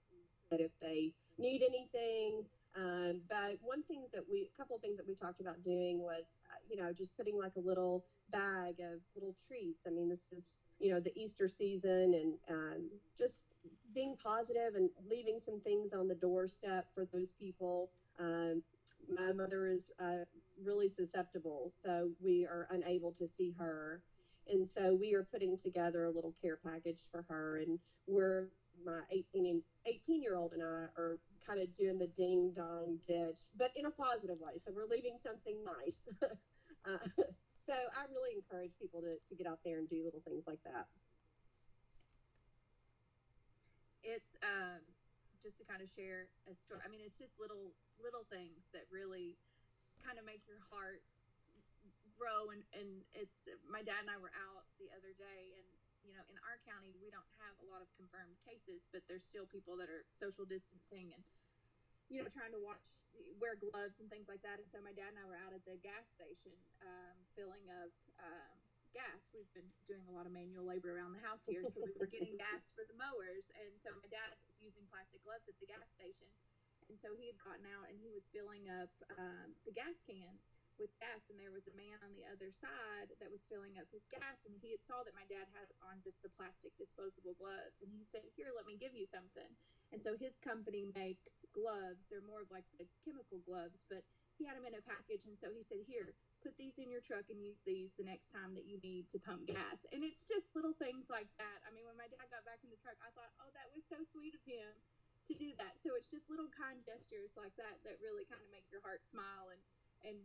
that 0.50 0.60
if 0.60 0.70
they 0.80 1.12
need 1.38 1.62
anything, 1.62 2.44
um, 2.76 3.20
but 3.28 3.58
one 3.60 3.82
thing 3.82 4.04
that 4.12 4.22
we, 4.30 4.50
a 4.52 4.56
couple 4.56 4.76
of 4.76 4.82
things 4.82 4.96
that 4.96 5.06
we 5.06 5.14
talked 5.14 5.40
about 5.40 5.62
doing 5.62 5.98
was, 5.98 6.24
uh, 6.46 6.58
you 6.68 6.76
know, 6.76 6.92
just 6.92 7.16
putting 7.16 7.38
like 7.38 7.52
a 7.56 7.60
little 7.60 8.04
bag 8.30 8.80
of 8.80 9.00
little 9.14 9.34
treats. 9.46 9.84
I 9.86 9.90
mean, 9.90 10.08
this 10.08 10.20
is 10.32 10.56
you 10.78 10.92
know 10.92 11.00
the 11.00 11.16
Easter 11.18 11.48
season 11.48 12.14
and 12.14 12.34
um, 12.50 12.90
just 13.16 13.46
being 13.94 14.16
positive 14.22 14.74
and 14.74 14.90
leaving 15.08 15.38
some 15.42 15.60
things 15.60 15.92
on 15.92 16.08
the 16.08 16.14
doorstep 16.14 16.86
for 16.94 17.06
those 17.12 17.32
people. 17.32 17.90
Um, 18.18 18.62
my 19.08 19.32
mother 19.32 19.66
is 19.66 19.90
uh, 20.00 20.24
really 20.62 20.88
susceptible, 20.88 21.72
so 21.82 22.10
we 22.22 22.44
are 22.44 22.68
unable 22.70 23.12
to 23.12 23.26
see 23.26 23.54
her. 23.58 24.02
And 24.48 24.68
so 24.68 24.94
we 24.94 25.14
are 25.14 25.24
putting 25.24 25.56
together 25.56 26.04
a 26.04 26.10
little 26.10 26.34
care 26.40 26.58
package 26.64 27.00
for 27.10 27.24
her, 27.28 27.58
and 27.58 27.78
we're 28.06 28.48
my 28.84 29.00
18 29.10 29.46
and 29.46 29.62
18 29.86 30.22
year 30.22 30.36
old 30.36 30.52
and 30.52 30.62
I 30.62 30.88
are 31.00 31.18
kind 31.46 31.60
of 31.60 31.74
doing 31.74 31.98
the 31.98 32.08
ding 32.08 32.52
dong 32.54 32.98
ditch, 33.06 33.46
but 33.56 33.72
in 33.76 33.86
a 33.86 33.90
positive 33.90 34.38
way. 34.40 34.52
So 34.64 34.72
we're 34.74 34.86
leaving 34.90 35.16
something 35.24 35.56
nice. 35.64 35.96
uh, 36.84 37.22
so 37.66 37.74
I 37.74 38.06
really 38.06 38.38
encourage 38.38 38.78
people 38.78 39.02
to, 39.02 39.18
to 39.18 39.34
get 39.34 39.50
out 39.50 39.58
there 39.66 39.82
and 39.82 39.90
do 39.90 40.06
little 40.06 40.22
things 40.22 40.46
like 40.46 40.62
that. 40.62 40.86
It's 44.06 44.38
um, 44.46 44.78
just 45.42 45.58
to 45.58 45.66
kind 45.66 45.82
of 45.82 45.90
share 45.90 46.30
a 46.46 46.54
story. 46.54 46.78
I 46.86 46.88
mean, 46.88 47.02
it's 47.02 47.18
just 47.18 47.34
little 47.42 47.74
little 47.98 48.22
things 48.30 48.70
that 48.70 48.86
really 48.86 49.34
kind 49.98 50.14
of 50.14 50.22
make 50.22 50.46
your 50.46 50.62
heart 50.70 51.02
grow. 52.14 52.54
And 52.54 52.62
and 52.70 53.02
it's 53.18 53.50
my 53.66 53.82
dad 53.82 54.06
and 54.06 54.14
I 54.14 54.18
were 54.22 54.30
out 54.46 54.62
the 54.78 54.86
other 54.94 55.10
day, 55.18 55.58
and 55.58 55.66
you 56.06 56.14
know, 56.14 56.22
in 56.30 56.38
our 56.46 56.62
county, 56.62 56.94
we 57.02 57.10
don't 57.10 57.26
have 57.42 57.58
a 57.58 57.66
lot 57.66 57.82
of 57.82 57.90
confirmed 57.98 58.38
cases, 58.46 58.86
but 58.94 59.02
there's 59.10 59.26
still 59.26 59.50
people 59.50 59.74
that 59.82 59.90
are 59.90 60.06
social 60.14 60.46
distancing 60.46 61.10
and, 61.10 61.26
you 62.06 62.22
know, 62.22 62.28
trying 62.30 62.54
to 62.54 62.62
watch, 62.62 63.02
wear 63.42 63.58
gloves 63.58 63.98
and 63.98 64.06
things 64.06 64.30
like 64.30 64.42
that. 64.46 64.62
And 64.62 64.68
so 64.70 64.78
my 64.82 64.94
dad 64.94 65.10
and 65.14 65.18
I 65.18 65.26
were 65.26 65.38
out 65.38 65.50
at 65.50 65.62
the 65.66 65.74
gas 65.82 66.06
station 66.14 66.54
um, 66.82 67.16
filling 67.34 67.66
up 67.70 67.90
um, 68.22 68.54
gas. 68.94 69.20
We've 69.34 69.50
been 69.52 69.68
doing 69.90 70.06
a 70.06 70.14
lot 70.14 70.24
of 70.24 70.32
manual 70.32 70.64
labor 70.64 70.94
around 70.94 71.18
the 71.18 71.24
house 71.26 71.42
here, 71.44 71.66
so 71.66 71.82
we 71.82 71.92
were 71.98 72.10
getting 72.10 72.38
gas 72.46 72.70
for 72.72 72.86
the 72.86 72.96
mowers. 72.96 73.50
And 73.58 73.74
so 73.76 73.90
my 73.98 74.08
dad 74.08 74.32
was 74.46 74.56
using 74.62 74.86
plastic 74.88 75.20
gloves 75.26 75.50
at 75.50 75.58
the 75.58 75.66
gas 75.66 75.86
station. 75.98 76.30
And 76.86 76.94
so 77.02 77.10
he 77.18 77.26
had 77.26 77.38
gotten 77.42 77.66
out 77.74 77.90
and 77.90 77.98
he 77.98 78.14
was 78.14 78.30
filling 78.30 78.70
up 78.70 78.92
um, 79.18 79.58
the 79.66 79.74
gas 79.74 79.98
cans 80.06 80.46
with 80.78 80.92
gas 81.00 81.24
and 81.32 81.40
there 81.40 81.52
was 81.52 81.64
a 81.66 81.74
man 81.74 81.96
on 82.04 82.12
the 82.14 82.24
other 82.28 82.52
side 82.52 83.08
that 83.16 83.32
was 83.32 83.40
filling 83.48 83.80
up 83.80 83.88
his 83.88 84.04
gas 84.12 84.44
and 84.44 84.52
he 84.60 84.76
had 84.76 84.82
saw 84.84 85.00
that 85.02 85.16
my 85.16 85.24
dad 85.24 85.48
had 85.56 85.68
on 85.88 85.96
just 86.04 86.20
the 86.20 86.28
plastic 86.36 86.72
disposable 86.76 87.32
gloves 87.40 87.80
and 87.80 87.88
he 87.88 88.04
said 88.04 88.20
here 88.36 88.52
let 88.52 88.68
me 88.68 88.76
give 88.76 88.92
you 88.92 89.08
something 89.08 89.48
and 89.92 90.02
so 90.02 90.18
his 90.18 90.34
company 90.42 90.86
makes 90.94 91.46
gloves. 91.54 92.06
They're 92.10 92.24
more 92.26 92.42
of 92.42 92.50
like 92.50 92.66
the 92.78 92.86
chemical 93.06 93.40
gloves 93.46 93.82
but 93.86 94.02
he 94.36 94.44
had 94.44 94.60
them 94.60 94.68
in 94.68 94.76
a 94.76 94.84
package. 94.84 95.24
And 95.24 95.36
so 95.40 95.48
he 95.48 95.64
said 95.64 95.80
here 95.88 96.12
put 96.44 96.52
these 96.60 96.76
in 96.76 96.92
your 96.92 97.00
truck 97.00 97.26
and 97.32 97.40
use 97.40 97.64
these 97.64 97.96
the 97.96 98.04
next 98.06 98.30
time 98.30 98.52
that 98.54 98.68
you 98.68 98.76
need 98.84 99.08
to 99.10 99.18
pump 99.18 99.48
gas. 99.48 99.82
And 99.90 100.04
it's 100.04 100.22
just 100.28 100.52
little 100.52 100.76
things 100.76 101.08
like 101.08 101.28
that. 101.40 101.58
I 101.64 101.72
mean 101.72 101.88
when 101.88 101.96
my 101.98 102.08
dad 102.12 102.28
got 102.28 102.44
back 102.44 102.60
in 102.62 102.70
the 102.70 102.78
truck 102.78 102.98
i 103.02 103.10
thought 103.16 103.32
oh 103.40 103.50
that 103.56 103.72
was 103.72 103.82
so 103.88 103.98
sweet 104.12 104.36
of 104.36 104.44
him 104.44 104.72
to 105.26 105.34
do 105.34 105.50
that. 105.58 105.80
So 105.82 105.96
it's 105.98 106.12
just 106.12 106.28
little 106.30 106.52
kind 106.52 106.78
gestures 106.86 107.34
like 107.34 107.54
that 107.58 107.82
that 107.82 107.98
really 107.98 108.28
kind 108.28 108.42
of 108.44 108.48
make 108.52 108.68
your 108.70 108.84
heart 108.84 109.02
smile 109.08 109.50
and 109.50 109.62
and 110.04 110.16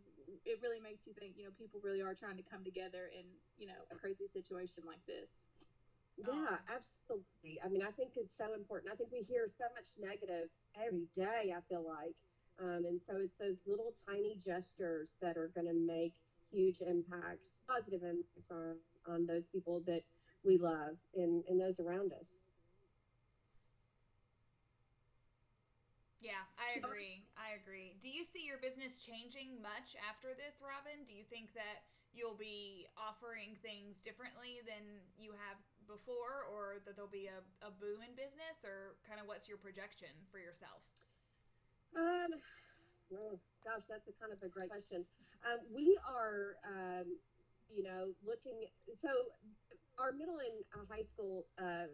it 0.44 0.60
really 0.60 0.78
makes 0.78 1.08
you 1.08 1.16
think 1.16 1.34
you 1.34 1.48
know 1.48 1.54
people 1.56 1.80
really 1.80 2.04
are 2.04 2.12
trying 2.12 2.36
to 2.36 2.44
come 2.44 2.60
together 2.62 3.08
in 3.08 3.24
you 3.56 3.66
know 3.66 3.88
a 3.88 3.96
crazy 3.96 4.28
situation 4.28 4.84
like 4.84 5.00
this 5.08 5.32
yeah 6.28 6.56
absolutely 6.74 7.60
i 7.64 7.68
mean 7.68 7.82
i 7.82 7.90
think 7.90 8.10
it's 8.16 8.36
so 8.36 8.54
important 8.54 8.92
i 8.92 8.96
think 8.96 9.10
we 9.12 9.20
hear 9.20 9.46
so 9.48 9.64
much 9.74 9.96
negative 10.00 10.48
every 10.78 11.08
day 11.14 11.52
i 11.56 11.60
feel 11.68 11.84
like 11.86 12.14
um, 12.60 12.84
and 12.84 13.00
so 13.00 13.16
it's 13.16 13.34
those 13.40 13.56
little 13.66 13.94
tiny 14.08 14.36
gestures 14.36 15.14
that 15.20 15.36
are 15.36 15.50
going 15.54 15.66
to 15.66 15.74
make 15.74 16.12
huge 16.50 16.80
impacts 16.80 17.58
positive 17.66 18.02
impacts 18.02 18.50
on 18.50 18.76
on 19.08 19.26
those 19.26 19.46
people 19.46 19.82
that 19.86 20.02
we 20.44 20.58
love 20.58 20.96
and, 21.16 21.42
and 21.48 21.60
those 21.60 21.80
around 21.80 22.12
us 22.12 22.42
Yeah, 26.22 26.46
I 26.54 26.78
agree. 26.78 27.26
I 27.34 27.58
agree. 27.58 27.98
Do 27.98 28.06
you 28.06 28.22
see 28.22 28.46
your 28.46 28.62
business 28.62 29.02
changing 29.02 29.58
much 29.58 29.98
after 29.98 30.38
this, 30.38 30.62
Robin? 30.62 31.02
Do 31.02 31.10
you 31.10 31.26
think 31.26 31.50
that 31.58 31.82
you'll 32.14 32.38
be 32.38 32.86
offering 32.94 33.58
things 33.58 33.98
differently 33.98 34.62
than 34.62 35.02
you 35.18 35.34
have 35.34 35.58
before, 35.86 36.46
or 36.50 36.80
that 36.84 36.96
there'll 36.96 37.10
be 37.10 37.28
a, 37.28 37.40
a 37.66 37.70
boom 37.70 38.02
in 38.02 38.14
business, 38.14 38.62
or 38.64 38.98
kind 39.06 39.20
of 39.20 39.26
what's 39.26 39.48
your 39.48 39.58
projection 39.58 40.10
for 40.30 40.38
yourself? 40.38 40.82
Um, 41.96 42.32
oh, 43.12 43.36
gosh, 43.64 43.84
that's 43.88 44.08
a 44.08 44.14
kind 44.16 44.32
of 44.32 44.40
a 44.42 44.48
great 44.48 44.70
question. 44.70 45.04
Um, 45.44 45.60
we 45.74 45.98
are, 46.08 46.56
um, 46.64 47.06
you 47.68 47.82
know, 47.82 48.14
looking. 48.24 48.68
So, 48.98 49.10
our 49.98 50.12
middle 50.12 50.40
and 50.40 50.56
uh, 50.72 50.86
high 50.88 51.04
school 51.04 51.44
uh, 51.60 51.90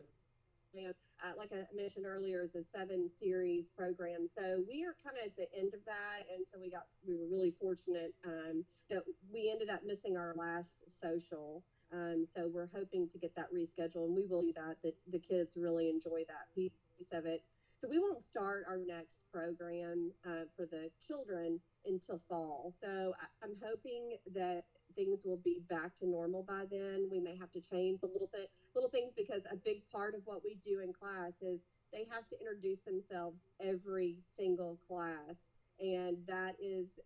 uh, 0.76 1.32
like 1.36 1.50
I 1.52 1.66
mentioned 1.74 2.06
earlier, 2.06 2.42
is 2.42 2.54
a 2.54 2.64
seven 2.76 3.10
series 3.10 3.68
program. 3.68 4.28
So 4.36 4.62
we 4.68 4.84
are 4.84 4.94
kind 5.02 5.16
of 5.18 5.26
at 5.26 5.36
the 5.36 5.48
end 5.58 5.74
of 5.74 5.84
that, 5.86 6.26
and 6.32 6.46
so 6.46 6.58
we 6.60 6.70
got 6.70 6.86
we 7.06 7.14
were 7.16 7.26
really 7.30 7.52
fortunate 7.60 8.14
um, 8.24 8.64
that 8.90 9.02
we 9.32 9.50
ended 9.50 9.68
up 9.70 9.80
missing 9.84 10.16
our 10.16 10.34
last 10.36 10.84
social. 11.00 11.64
Um, 11.92 12.24
so 12.24 12.50
we're 12.52 12.70
hoping 12.74 13.08
to 13.08 13.18
get 13.18 13.34
that 13.36 13.52
rescheduled, 13.52 14.06
and 14.06 14.16
we 14.16 14.26
will 14.26 14.42
do 14.42 14.52
that. 14.54 14.76
That 14.82 14.94
the 15.10 15.18
kids 15.18 15.56
really 15.56 15.88
enjoy 15.88 16.24
that 16.28 16.54
piece 16.54 16.72
of 17.12 17.26
it. 17.26 17.42
So 17.80 17.88
we 17.88 17.98
won't 17.98 18.22
start 18.22 18.64
our 18.68 18.76
next 18.76 19.18
program 19.32 20.10
uh, 20.26 20.46
for 20.56 20.66
the 20.66 20.90
children 21.06 21.60
until 21.86 22.18
fall. 22.28 22.74
So 22.80 23.14
I, 23.20 23.26
I'm 23.44 23.54
hoping 23.62 24.16
that 24.34 24.64
things 24.96 25.22
will 25.24 25.36
be 25.36 25.60
back 25.68 25.94
to 25.96 26.06
normal 26.06 26.42
by 26.42 26.64
then. 26.68 27.08
We 27.10 27.20
may 27.20 27.36
have 27.36 27.52
to 27.52 27.60
change 27.60 28.00
a 28.02 28.06
little 28.06 28.28
bit, 28.32 28.50
little 28.74 28.90
things 28.90 29.12
because 29.16 29.42
a 29.50 29.56
big 29.56 29.88
part 29.92 30.14
of 30.14 30.22
what 30.24 30.42
we 30.44 30.56
do 30.56 30.80
in 30.80 30.92
class 30.92 31.34
is 31.40 31.60
they 31.92 32.04
have 32.12 32.26
to 32.26 32.40
introduce 32.40 32.80
themselves 32.80 33.44
every 33.60 34.18
single 34.36 34.78
class, 34.88 35.48
and 35.80 36.18
that 36.26 36.56
is 36.60 36.98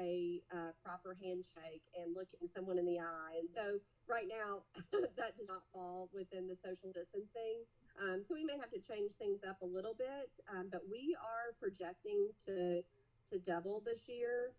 a 0.00 0.40
uh, 0.52 0.72
proper 0.82 1.16
handshake 1.22 1.84
and 2.00 2.16
looking 2.16 2.48
someone 2.48 2.78
in 2.78 2.86
the 2.86 2.98
eye. 2.98 3.36
And 3.38 3.48
so 3.52 3.78
right 4.08 4.26
now, 4.26 4.64
that 4.92 5.36
does 5.36 5.48
not 5.48 5.62
fall 5.72 6.08
within 6.14 6.46
the 6.46 6.56
social 6.56 6.90
distancing. 6.92 7.60
Um, 8.00 8.22
so 8.26 8.34
we 8.34 8.44
may 8.44 8.56
have 8.56 8.70
to 8.70 8.80
change 8.80 9.12
things 9.12 9.44
up 9.44 9.60
a 9.60 9.66
little 9.66 9.94
bit, 9.94 10.32
um, 10.48 10.68
but 10.72 10.82
we 10.90 11.16
are 11.20 11.52
projecting 11.60 12.28
to 12.46 12.82
to 13.30 13.38
double 13.38 13.80
this 13.84 14.08
year. 14.08 14.50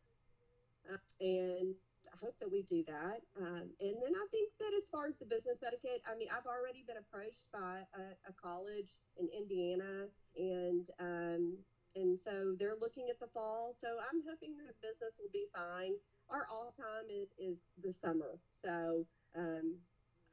Uh, 0.87 0.97
and 1.19 1.75
I 2.11 2.17
hope 2.19 2.35
that 2.39 2.51
we 2.51 2.63
do 2.63 2.83
that. 2.87 3.21
Um, 3.39 3.69
and 3.79 3.95
then 4.01 4.13
I 4.15 4.25
think 4.31 4.51
that 4.59 4.71
as 4.77 4.89
far 4.89 5.07
as 5.07 5.17
the 5.17 5.25
business 5.25 5.63
etiquette, 5.65 6.01
I 6.09 6.15
mean, 6.17 6.29
I've 6.31 6.45
already 6.45 6.83
been 6.87 6.97
approached 6.97 7.45
by 7.53 7.83
a, 7.93 8.29
a 8.29 8.33
college 8.33 8.97
in 9.19 9.27
Indiana, 9.35 10.07
and 10.37 10.89
um, 10.99 11.57
and 11.95 12.19
so 12.19 12.55
they're 12.57 12.79
looking 12.79 13.07
at 13.09 13.19
the 13.19 13.31
fall. 13.33 13.75
So 13.79 13.99
I'm 13.99 14.21
hoping 14.27 14.55
the 14.55 14.73
business 14.81 15.19
will 15.19 15.33
be 15.33 15.47
fine. 15.55 15.93
Our 16.29 16.47
all 16.49 16.73
time 16.75 17.11
is 17.11 17.33
is 17.37 17.65
the 17.81 17.91
summer, 17.91 18.39
so 18.63 19.05
um, 19.35 19.79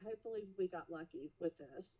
hopefully 0.04 0.46
we 0.58 0.68
got 0.68 0.90
lucky 0.90 1.30
with 1.40 1.56
this. 1.58 1.92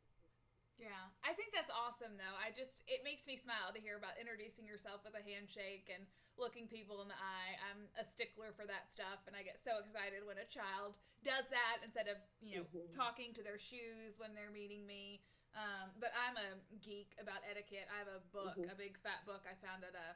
Yeah, 0.78 1.10
I 1.26 1.34
think 1.34 1.50
that's 1.50 1.74
awesome 1.74 2.14
though. 2.14 2.38
I 2.38 2.54
just 2.54 2.86
it 2.86 3.02
makes 3.02 3.26
me 3.26 3.34
smile 3.34 3.74
to 3.74 3.82
hear 3.82 3.98
about 3.98 4.14
introducing 4.14 4.62
yourself 4.62 5.02
with 5.02 5.18
a 5.18 5.24
handshake 5.26 5.90
and 5.90 6.06
looking 6.38 6.70
people 6.70 7.02
in 7.02 7.10
the 7.10 7.18
eye. 7.18 7.58
I'm 7.66 7.90
a 7.98 8.06
stickler 8.06 8.54
for 8.54 8.62
that 8.70 8.86
stuff 8.86 9.26
and 9.26 9.34
I 9.34 9.42
get 9.42 9.58
so 9.58 9.82
excited 9.82 10.22
when 10.22 10.38
a 10.38 10.46
child 10.46 10.94
does 11.26 11.50
that 11.50 11.82
instead 11.82 12.06
of, 12.06 12.16
you 12.38 12.62
know, 12.62 12.66
mm-hmm. 12.70 12.94
talking 12.94 13.34
to 13.34 13.42
their 13.42 13.58
shoes 13.58 14.14
when 14.22 14.38
they're 14.38 14.54
meeting 14.54 14.86
me. 14.86 15.26
Um, 15.56 15.90
but 15.98 16.12
I'm 16.14 16.36
a 16.38 16.60
geek 16.84 17.16
about 17.18 17.42
etiquette. 17.48 17.88
I 17.90 17.98
have 17.98 18.10
a 18.10 18.22
book, 18.30 18.54
mm-hmm. 18.54 18.70
a 18.70 18.76
big 18.78 19.00
fat 19.00 19.26
book 19.26 19.42
I 19.48 19.56
found 19.58 19.82
at 19.82 19.96
a 19.96 20.14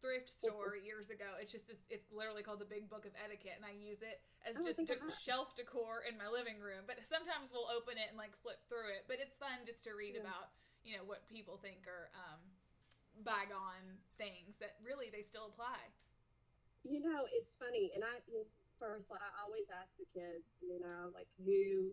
thrift 0.00 0.30
store 0.30 0.76
years 0.76 1.10
ago. 1.10 1.26
It's 1.40 1.50
just 1.50 1.66
this. 1.66 1.80
It's 1.88 2.06
literally 2.12 2.44
called 2.44 2.60
the 2.60 2.68
Big 2.68 2.86
Book 2.86 3.08
of 3.08 3.12
Etiquette, 3.18 3.56
and 3.56 3.66
I 3.66 3.74
use 3.74 4.04
it 4.04 4.22
as 4.44 4.54
oh, 4.54 4.64
just 4.64 4.78
de- 4.78 5.00
shelf 5.18 5.56
decor 5.56 6.04
in 6.06 6.14
my 6.14 6.28
living 6.28 6.60
room. 6.60 6.86
But 6.86 7.02
sometimes 7.08 7.50
we'll 7.50 7.68
open 7.72 7.98
it 7.98 8.12
and 8.12 8.18
like 8.20 8.36
flip 8.44 8.62
through 8.68 8.94
it. 8.94 9.08
But 9.08 9.18
it's 9.18 9.34
fun 9.40 9.64
just 9.66 9.82
to 9.88 9.96
read 9.96 10.14
yeah. 10.14 10.28
about 10.28 10.54
you 10.86 10.94
know 10.94 11.04
what 11.04 11.26
people 11.26 11.58
think 11.58 11.88
are 11.88 12.12
um, 12.14 12.40
bygone 13.26 13.98
things 14.20 14.60
that 14.62 14.78
really 14.84 15.10
they 15.10 15.24
still 15.24 15.50
apply. 15.50 15.80
You 16.86 17.02
know, 17.02 17.26
it's 17.34 17.58
funny, 17.58 17.90
and 17.96 18.04
I 18.06 18.14
first 18.78 19.08
I 19.10 19.28
always 19.42 19.66
ask 19.72 19.90
the 19.98 20.06
kids, 20.12 20.46
you 20.62 20.78
know, 20.78 21.10
like 21.10 21.28
you 21.40 21.90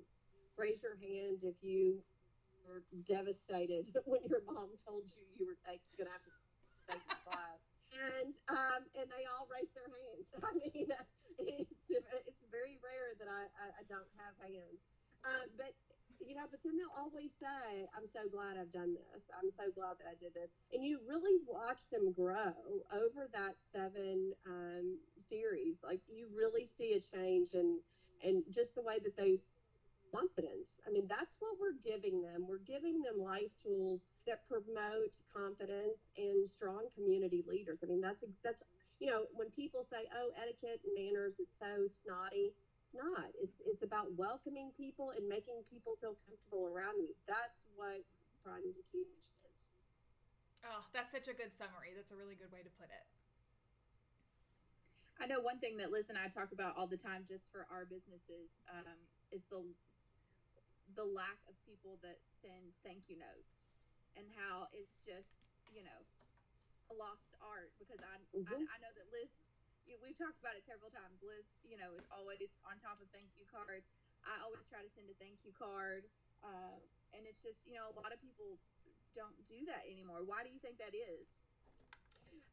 raise 0.54 0.84
your 0.84 1.00
hand 1.02 1.41
if 1.41 1.58
you 1.65 1.98
were 2.67 2.84
devastated 3.08 3.88
when 4.06 4.21
your 4.28 4.43
mom 4.47 4.73
told 4.80 5.04
you 5.12 5.23
you 5.38 5.45
were 5.45 5.60
taking 5.60 5.86
gonna 5.97 6.12
have 6.12 6.23
to 6.23 6.34
take 6.88 7.04
the 7.08 7.19
class 7.23 7.63
and 7.93 8.34
um, 8.49 8.82
and 8.97 9.08
they 9.10 9.23
all 9.30 9.45
raise 9.49 9.69
their 9.78 9.89
hands. 9.89 10.28
I 10.47 10.52
mean, 10.58 10.88
it's 11.39 12.10
it's 12.26 12.43
very 12.49 12.78
rare 12.82 13.13
that 13.19 13.30
I, 13.30 13.49
I, 13.62 13.67
I 13.82 13.84
don't 13.89 14.10
have 14.17 14.34
hands. 14.41 14.82
Um, 15.23 15.47
but 15.58 15.73
you 16.19 16.36
know, 16.36 16.47
but 16.49 16.60
then 16.63 16.78
they'll 16.78 16.97
always 16.97 17.32
say, 17.38 17.86
"I'm 17.93 18.08
so 18.08 18.26
glad 18.30 18.58
I've 18.58 18.71
done 18.71 18.95
this. 18.95 19.30
I'm 19.34 19.52
so 19.52 19.69
glad 19.73 19.99
that 20.02 20.08
I 20.10 20.15
did 20.17 20.34
this." 20.34 20.52
And 20.73 20.84
you 20.84 20.99
really 21.08 21.38
watch 21.45 21.89
them 21.91 22.12
grow 22.13 22.54
over 22.93 23.28
that 23.34 23.56
seven 23.60 24.34
um, 24.47 24.97
series. 25.17 25.80
Like 25.84 26.02
you 26.08 26.28
really 26.34 26.65
see 26.65 26.93
a 26.93 27.02
change 27.02 27.54
and 27.54 27.80
and 28.23 28.43
just 28.49 28.76
the 28.76 28.82
way 28.82 28.99
that 29.04 29.17
they 29.17 29.39
confidence. 30.13 30.80
I 30.86 30.91
mean, 30.91 31.08
that's 31.10 31.38
what 31.39 31.58
we're 31.60 31.80
giving 31.82 32.21
them. 32.21 32.45
We're 32.47 32.63
giving 32.63 33.02
them 33.02 33.17
life 33.17 33.52
tools 33.62 34.06
that 34.28 34.47
promote 34.47 35.17
confidence 35.34 36.13
and 36.17 36.47
strong 36.47 36.88
community 36.93 37.43
leaders. 37.47 37.82
I 37.84 37.88
mean, 37.88 38.02
that's 38.02 38.23
a, 38.23 38.28
that's 38.43 38.63
you 38.99 39.10
know 39.10 39.26
when 39.34 39.49
people 39.52 39.84
say, 39.84 40.06
"Oh, 40.13 40.32
etiquette 40.38 40.82
and 40.86 40.93
manners," 40.93 41.36
it's 41.39 41.58
so 41.58 41.89
snotty. 41.89 42.54
it's 42.86 42.95
not. 42.95 43.34
It's 43.41 43.58
it's 43.65 43.82
about 43.82 44.13
welcoming 44.13 44.69
people 44.78 45.12
and 45.17 45.28
making 45.28 45.65
people 45.73 45.97
feel 45.97 46.15
comfortable 46.30 46.69
around 46.69 47.02
me. 47.02 47.17
That's 47.28 47.65
what 47.76 48.06
I'm 48.06 48.38
trying 48.45 48.69
to 48.69 48.84
teach 48.93 49.34
this. 49.41 49.73
Oh, 50.63 50.86
that's 50.93 51.12
such 51.12 51.28
a 51.28 51.36
good 51.36 51.58
summary. 51.58 51.91
That's 51.97 52.13
a 52.13 52.15
really 52.15 52.36
good 52.38 52.54
way 52.54 52.62
to 52.62 52.71
put 52.78 52.88
it. 52.88 53.06
I 55.21 55.28
know 55.28 55.41
one 55.41 55.60
thing 55.60 55.78
that 55.78 55.91
Liz 55.91 56.10
and 56.10 56.17
I 56.17 56.28
talk 56.28 56.52
about 56.52 56.76
all 56.78 56.88
the 56.88 56.97
time, 56.97 57.23
just 57.28 57.52
for 57.52 57.67
our 57.71 57.86
businesses, 57.86 58.63
um, 58.71 58.97
is 59.32 59.43
the 59.49 59.62
the 60.95 61.06
lack 61.06 61.39
of 61.49 61.58
people 61.65 61.97
that 62.06 62.21
send 62.41 62.73
thank 62.86 63.10
you 63.10 63.17
notes, 63.17 63.65
and 64.17 64.25
how 64.38 64.69
it's 64.73 65.01
just 65.01 65.29
you 65.73 65.84
know 65.84 65.99
a 66.91 66.95
lost 66.95 67.34
art. 67.41 67.73
Because 67.79 67.99
I 68.01 68.15
Mhm. 68.38 68.67
I, 68.67 68.75
I 68.75 68.77
know 68.82 68.93
that 68.93 69.08
Liz, 69.12 69.29
you, 69.86 69.97
we've 70.01 70.17
talked 70.17 70.39
about 70.39 70.56
it 70.56 70.63
several 70.65 70.91
times. 70.91 71.21
Liz, 71.21 71.45
you 71.63 71.77
know, 71.77 71.93
is 71.97 72.06
always 72.12 72.49
on 72.65 72.79
top 72.79 72.99
of 73.01 73.10
thank 73.10 73.34
you 73.36 73.45
cards. 73.49 73.88
I 74.23 74.39
always 74.45 74.63
try 74.71 74.82
to 74.82 74.91
send 74.95 75.10
a 75.10 75.15
thank 75.19 75.43
you 75.43 75.51
card, 75.51 76.08
uh, 76.43 76.77
and 77.12 77.25
it's 77.27 77.41
just 77.43 77.60
you 77.65 77.75
know 77.75 77.89
a 77.89 77.95
lot 77.97 78.13
of 78.13 78.21
people 78.21 78.60
don't 79.13 79.38
do 79.45 79.65
that 79.69 79.86
anymore. 79.86 80.23
Why 80.25 80.43
do 80.43 80.49
you 80.49 80.60
think 80.60 80.77
that 80.79 80.95
is? 80.95 81.27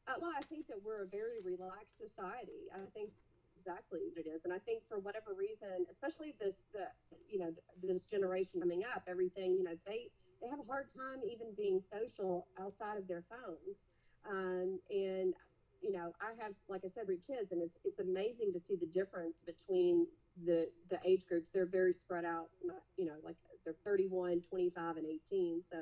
Uh, 0.08 0.16
well, 0.20 0.32
I 0.34 0.40
think 0.48 0.66
that 0.68 0.82
we're 0.82 1.02
a 1.04 1.06
very 1.06 1.40
relaxed 1.40 1.96
society. 2.00 2.68
I 2.72 2.84
think 2.92 3.12
exactly 3.60 4.00
what 4.08 4.24
it 4.24 4.28
is, 4.28 4.44
and 4.44 4.52
I 4.52 4.58
think 4.58 4.82
for 4.88 4.98
whatever 4.98 5.34
reason, 5.36 5.84
especially 5.90 6.34
this 6.40 6.62
the 6.72 6.88
you 7.28 7.38
know 7.38 7.52
this 7.82 8.04
generation 8.04 8.60
coming 8.60 8.82
up, 8.94 9.02
everything 9.06 9.56
you 9.56 9.64
know 9.64 9.76
they 9.86 10.08
they 10.40 10.48
have 10.48 10.58
a 10.60 10.68
hard 10.68 10.88
time 10.88 11.20
even 11.30 11.48
being 11.56 11.80
social 11.80 12.46
outside 12.58 12.96
of 12.96 13.06
their 13.06 13.22
phones. 13.28 13.84
Um, 14.28 14.80
and 14.90 15.34
you 15.82 15.92
know, 15.92 16.12
I 16.20 16.32
have 16.42 16.52
like 16.68 16.82
I 16.84 16.88
said, 16.88 17.06
three 17.06 17.20
kids, 17.20 17.52
and 17.52 17.62
it's 17.62 17.78
it's 17.84 18.00
amazing 18.00 18.52
to 18.52 18.60
see 18.60 18.76
the 18.76 18.86
difference 18.86 19.42
between 19.44 20.06
the 20.44 20.68
the 20.88 20.98
age 21.04 21.26
groups. 21.26 21.48
They're 21.52 21.66
very 21.66 21.92
spread 21.92 22.24
out. 22.24 22.48
You 22.96 23.06
know, 23.06 23.16
like 23.24 23.36
they're 23.64 23.74
31, 23.84 24.42
25, 24.42 24.96
and 24.96 25.06
18, 25.06 25.62
so 25.62 25.76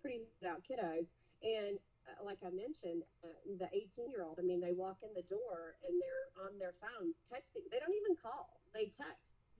pretty 0.00 0.20
out 0.48 0.62
kiddos. 0.62 1.06
And 1.42 1.78
like 2.24 2.38
I 2.46 2.50
mentioned, 2.50 3.02
uh, 3.24 3.34
the 3.58 3.68
18 3.72 4.10
year 4.10 4.22
old, 4.22 4.38
I 4.38 4.42
mean, 4.42 4.60
they 4.60 4.72
walk 4.72 4.98
in 5.02 5.10
the 5.14 5.26
door 5.26 5.78
and 5.86 5.94
they're 6.00 6.46
on 6.46 6.58
their 6.58 6.74
phones 6.78 7.16
texting. 7.26 7.66
They 7.70 7.78
don't 7.78 7.94
even 7.94 8.16
call, 8.16 8.60
they 8.74 8.86
text. 8.86 9.54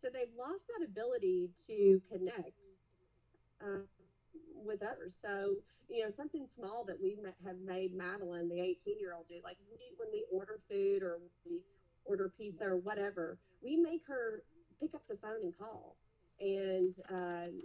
So 0.00 0.08
they've 0.08 0.32
lost 0.38 0.64
that 0.68 0.84
ability 0.84 1.50
to 1.66 2.00
connect 2.08 2.64
uh, 3.60 3.84
with 4.64 4.82
others. 4.82 5.18
So, 5.20 5.56
you 5.88 6.04
know, 6.04 6.10
something 6.10 6.46
small 6.48 6.84
that 6.84 6.96
we 7.00 7.16
have 7.44 7.60
made 7.64 7.94
Madeline, 7.94 8.48
the 8.48 8.60
18 8.60 8.98
year 8.98 9.12
old, 9.14 9.28
do, 9.28 9.36
like 9.44 9.58
we, 9.70 9.92
when 9.98 10.08
we 10.12 10.24
order 10.32 10.60
food 10.70 11.02
or 11.02 11.18
we 11.44 11.60
order 12.04 12.32
pizza 12.36 12.64
or 12.64 12.76
whatever, 12.76 13.38
we 13.62 13.76
make 13.76 14.02
her 14.08 14.42
pick 14.80 14.94
up 14.94 15.02
the 15.08 15.16
phone 15.16 15.42
and 15.42 15.58
call. 15.58 15.96
And 16.40 16.94
um, 17.10 17.62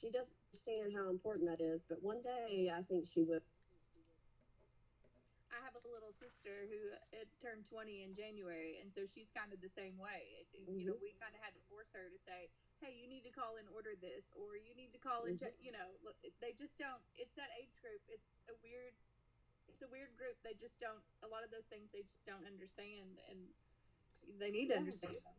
she 0.00 0.10
doesn't 0.10 0.37
understand 0.48 0.96
how 0.96 1.12
important 1.12 1.44
that 1.48 1.60
is, 1.60 1.84
but 1.88 2.00
one 2.00 2.24
day 2.24 2.72
I 2.72 2.80
think 2.88 3.04
she 3.04 3.20
will. 3.20 3.44
I 5.52 5.60
have 5.64 5.76
a 5.76 5.84
little 5.88 6.12
sister 6.12 6.68
who 6.68 6.80
it 7.12 7.28
turned 7.40 7.68
20 7.68 8.04
in 8.04 8.12
January, 8.12 8.80
and 8.80 8.88
so 8.92 9.04
she's 9.08 9.32
kind 9.32 9.52
of 9.52 9.60
the 9.60 9.68
same 9.68 9.96
way. 9.96 10.44
It, 10.44 10.48
You 10.68 10.88
know, 10.88 10.96
mm-hmm. 10.96 11.04
we 11.04 11.16
kind 11.20 11.32
of 11.32 11.40
had 11.40 11.52
to 11.56 11.62
force 11.68 11.92
her 11.92 12.08
to 12.08 12.20
say, 12.20 12.48
"Hey, 12.80 12.96
you 12.96 13.08
need 13.08 13.24
to 13.28 13.32
call 13.32 13.56
and 13.60 13.68
order 13.72 13.96
this," 13.96 14.32
or 14.36 14.56
"You 14.56 14.76
need 14.76 14.92
to 14.92 15.00
call 15.00 15.24
and 15.28 15.36
mm-hmm. 15.36 15.48
check." 15.48 15.56
You 15.60 15.72
know, 15.72 15.88
look, 16.04 16.16
they 16.40 16.52
just 16.56 16.76
don't. 16.76 17.00
It's 17.16 17.36
that 17.36 17.52
age 17.56 17.76
group. 17.80 18.00
It's 18.08 18.28
a 18.48 18.56
weird. 18.60 18.96
It's 19.68 19.84
a 19.84 19.88
weird 19.88 20.12
group. 20.16 20.36
They 20.44 20.56
just 20.56 20.76
don't. 20.80 21.04
A 21.24 21.28
lot 21.28 21.44
of 21.44 21.50
those 21.52 21.68
things 21.68 21.92
they 21.92 22.04
just 22.04 22.24
don't 22.24 22.44
understand, 22.44 23.20
and 23.28 23.40
they 24.40 24.52
need 24.52 24.68
to 24.72 24.80
understand. 24.80 25.16
them. 25.16 25.37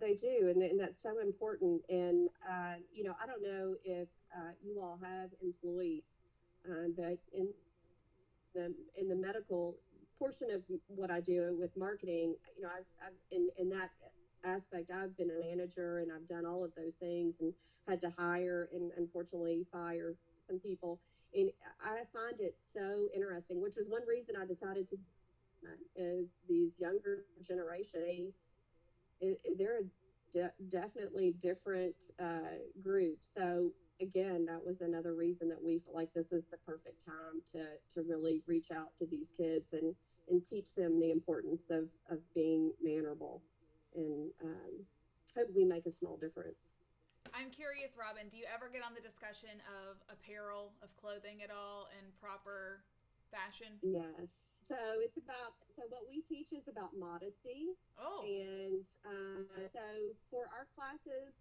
They 0.00 0.14
do, 0.14 0.50
and, 0.52 0.62
and 0.62 0.80
that's 0.80 1.02
so 1.02 1.18
important. 1.20 1.82
And 1.88 2.28
uh, 2.48 2.74
you 2.92 3.04
know, 3.04 3.14
I 3.22 3.26
don't 3.26 3.42
know 3.42 3.74
if 3.84 4.08
uh, 4.34 4.52
you 4.62 4.80
all 4.80 4.98
have 5.02 5.30
employees, 5.42 6.04
uh, 6.64 6.88
but 6.96 7.18
in 7.32 7.48
the 8.54 8.74
in 8.96 9.08
the 9.08 9.16
medical 9.16 9.76
portion 10.18 10.50
of 10.50 10.62
what 10.86 11.10
I 11.10 11.20
do 11.20 11.56
with 11.58 11.76
marketing, 11.76 12.36
you 12.56 12.62
know, 12.62 12.68
I've, 12.68 12.86
I've 13.06 13.18
in 13.30 13.48
in 13.58 13.68
that 13.70 13.90
aspect, 14.44 14.90
I've 14.90 15.16
been 15.16 15.30
a 15.30 15.46
manager 15.46 15.98
and 15.98 16.10
I've 16.12 16.28
done 16.28 16.46
all 16.46 16.64
of 16.64 16.72
those 16.74 16.94
things 16.94 17.40
and 17.40 17.52
had 17.88 18.00
to 18.02 18.12
hire 18.16 18.68
and 18.72 18.90
unfortunately 18.96 19.66
fire 19.72 20.14
some 20.46 20.58
people. 20.58 21.00
And 21.34 21.50
I 21.84 22.02
find 22.12 22.40
it 22.40 22.56
so 22.72 23.08
interesting, 23.14 23.60
which 23.60 23.76
is 23.76 23.88
one 23.88 24.02
reason 24.06 24.34
I 24.40 24.46
decided 24.46 24.88
to 24.88 24.96
uh, 25.64 25.76
is 25.94 26.30
these 26.48 26.74
younger 26.78 27.24
generation. 27.46 28.32
It, 29.20 29.40
they're 29.58 29.80
a 29.80 30.32
de- 30.32 30.52
definitely 30.68 31.34
different 31.40 31.96
uh, 32.18 32.58
group. 32.82 33.18
So 33.20 33.70
again, 34.00 34.46
that 34.46 34.64
was 34.64 34.80
another 34.80 35.14
reason 35.14 35.48
that 35.48 35.62
we 35.62 35.78
felt 35.78 35.94
like 35.96 36.12
this 36.14 36.32
is 36.32 36.44
the 36.50 36.56
perfect 36.66 37.04
time 37.04 37.42
to 37.52 37.64
to 37.94 38.02
really 38.08 38.42
reach 38.46 38.70
out 38.70 38.96
to 38.98 39.06
these 39.06 39.32
kids 39.36 39.72
and 39.72 39.94
and 40.28 40.44
teach 40.44 40.74
them 40.74 41.00
the 41.00 41.10
importance 41.10 41.70
of 41.70 41.88
of 42.10 42.18
being 42.34 42.72
mannerable, 42.82 43.42
and 43.94 44.30
um, 44.44 44.72
hope 45.36 45.48
we 45.54 45.64
make 45.64 45.86
a 45.86 45.92
small 45.92 46.16
difference. 46.16 46.70
I'm 47.34 47.50
curious, 47.50 47.92
Robin, 47.98 48.28
do 48.28 48.38
you 48.38 48.44
ever 48.52 48.68
get 48.72 48.82
on 48.82 48.94
the 48.94 49.00
discussion 49.00 49.60
of 49.68 50.00
apparel, 50.08 50.72
of 50.82 50.88
clothing 50.96 51.42
at 51.44 51.50
all 51.50 51.88
in 51.98 52.10
proper 52.20 52.80
fashion? 53.30 53.78
Yes. 53.82 54.40
So 54.70 55.02
it's 55.02 55.18
about 55.18 55.58
so 55.74 55.82
what 55.90 56.06
we 56.06 56.22
teach 56.22 56.54
is 56.54 56.70
about 56.70 56.94
modesty. 56.94 57.74
Oh, 57.98 58.22
And 58.22 58.86
uh, 59.02 59.66
so 59.66 60.14
for 60.30 60.46
our 60.54 60.70
classes, 60.78 61.34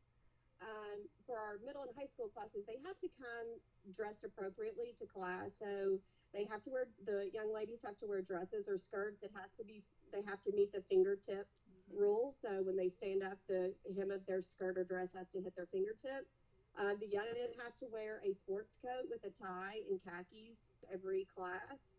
um, 0.65 1.05
for 1.29 1.37
our 1.37 1.61
middle 1.61 1.85
and 1.85 1.93
high 1.93 2.09
school 2.09 2.33
classes, 2.33 2.65
they 2.65 2.81
have 2.81 2.97
to 3.05 3.09
come 3.13 3.61
dressed 3.93 4.25
appropriately 4.25 4.97
to 4.97 5.05
class. 5.05 5.61
So 5.61 6.01
they 6.33 6.49
have 6.49 6.65
to 6.65 6.73
wear 6.73 6.89
the 7.05 7.29
young 7.29 7.53
ladies 7.53 7.85
have 7.85 8.01
to 8.01 8.09
wear 8.09 8.25
dresses 8.25 8.65
or 8.65 8.81
skirts. 8.81 9.21
It 9.21 9.29
has 9.37 9.53
to 9.61 9.63
be 9.63 9.85
they 10.09 10.25
have 10.25 10.41
to 10.49 10.51
meet 10.51 10.73
the 10.73 10.81
fingertip 10.89 11.45
rules. 11.93 12.37
So 12.41 12.65
when 12.65 12.77
they 12.77 12.89
stand 12.89 13.21
up, 13.21 13.37
the 13.45 13.77
hem 13.93 14.09
of 14.09 14.25
their 14.25 14.41
skirt 14.41 14.73
or 14.77 14.83
dress 14.83 15.13
has 15.13 15.29
to 15.37 15.41
hit 15.41 15.53
their 15.53 15.69
fingertip. 15.69 16.25
Uh, 16.73 16.97
the 16.97 17.07
young 17.07 17.29
men 17.37 17.53
have 17.61 17.75
to 17.77 17.85
wear 17.93 18.21
a 18.25 18.33
sports 18.33 18.73
coat 18.81 19.05
with 19.09 19.21
a 19.21 19.33
tie 19.37 19.85
and 19.89 20.01
khakis 20.01 20.73
every 20.89 21.27
class. 21.29 21.98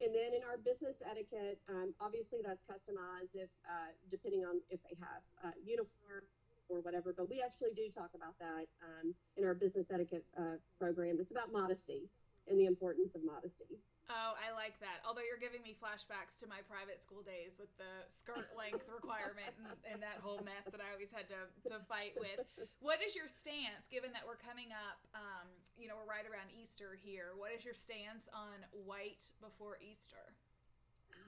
And 0.00 0.14
then 0.14 0.34
in 0.34 0.42
our 0.42 0.58
business 0.58 1.00
etiquette, 1.04 1.58
um, 1.68 1.94
obviously 2.00 2.40
that's 2.44 2.62
customized 2.64 3.34
if 3.34 3.48
uh, 3.64 3.92
depending 4.10 4.44
on 4.44 4.60
if 4.70 4.82
they 4.82 4.96
have 5.00 5.22
uh, 5.44 5.54
uniform 5.64 6.24
or 6.68 6.80
whatever. 6.80 7.14
But 7.16 7.30
we 7.30 7.42
actually 7.44 7.72
do 7.76 7.88
talk 7.88 8.10
about 8.14 8.38
that 8.38 8.66
um, 8.82 9.14
in 9.36 9.44
our 9.44 9.54
business 9.54 9.90
etiquette 9.90 10.24
uh, 10.38 10.58
program. 10.78 11.16
It's 11.20 11.30
about 11.30 11.52
modesty 11.52 12.10
and 12.48 12.58
the 12.58 12.66
importance 12.66 13.14
of 13.14 13.24
modesty. 13.24 13.80
Oh, 14.10 14.32
I 14.36 14.52
like 14.52 14.76
that. 14.84 15.00
Although 15.06 15.24
you're 15.24 15.40
giving 15.40 15.64
me 15.64 15.76
flashbacks 15.76 16.36
to 16.40 16.46
my 16.46 16.60
private 16.68 17.00
school 17.00 17.24
days 17.24 17.56
with 17.56 17.72
the 17.80 18.04
skirt 18.12 18.48
length 18.56 18.84
requirement 18.88 19.52
and, 19.60 19.72
and 19.88 19.98
that 20.04 20.20
whole 20.20 20.40
mess 20.44 20.68
that 20.68 20.80
I 20.80 20.92
always 20.92 21.12
had 21.12 21.28
to, 21.32 21.40
to 21.72 21.80
fight 21.88 22.16
with. 22.16 22.44
What 22.84 23.00
is 23.00 23.16
your 23.16 23.28
stance, 23.28 23.88
given 23.88 24.12
that 24.12 24.24
we're 24.28 24.40
coming 24.40 24.72
up, 24.74 25.00
um, 25.16 25.48
you 25.80 25.88
know, 25.88 25.96
we're 25.96 26.08
right 26.10 26.26
around 26.28 26.52
Easter 26.52 27.00
here? 27.00 27.32
What 27.36 27.52
is 27.56 27.64
your 27.64 27.76
stance 27.76 28.28
on 28.32 28.60
white 28.72 29.24
before 29.40 29.80
Easter? 29.80 30.36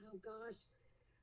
Oh 0.07 0.17
gosh, 0.21 0.61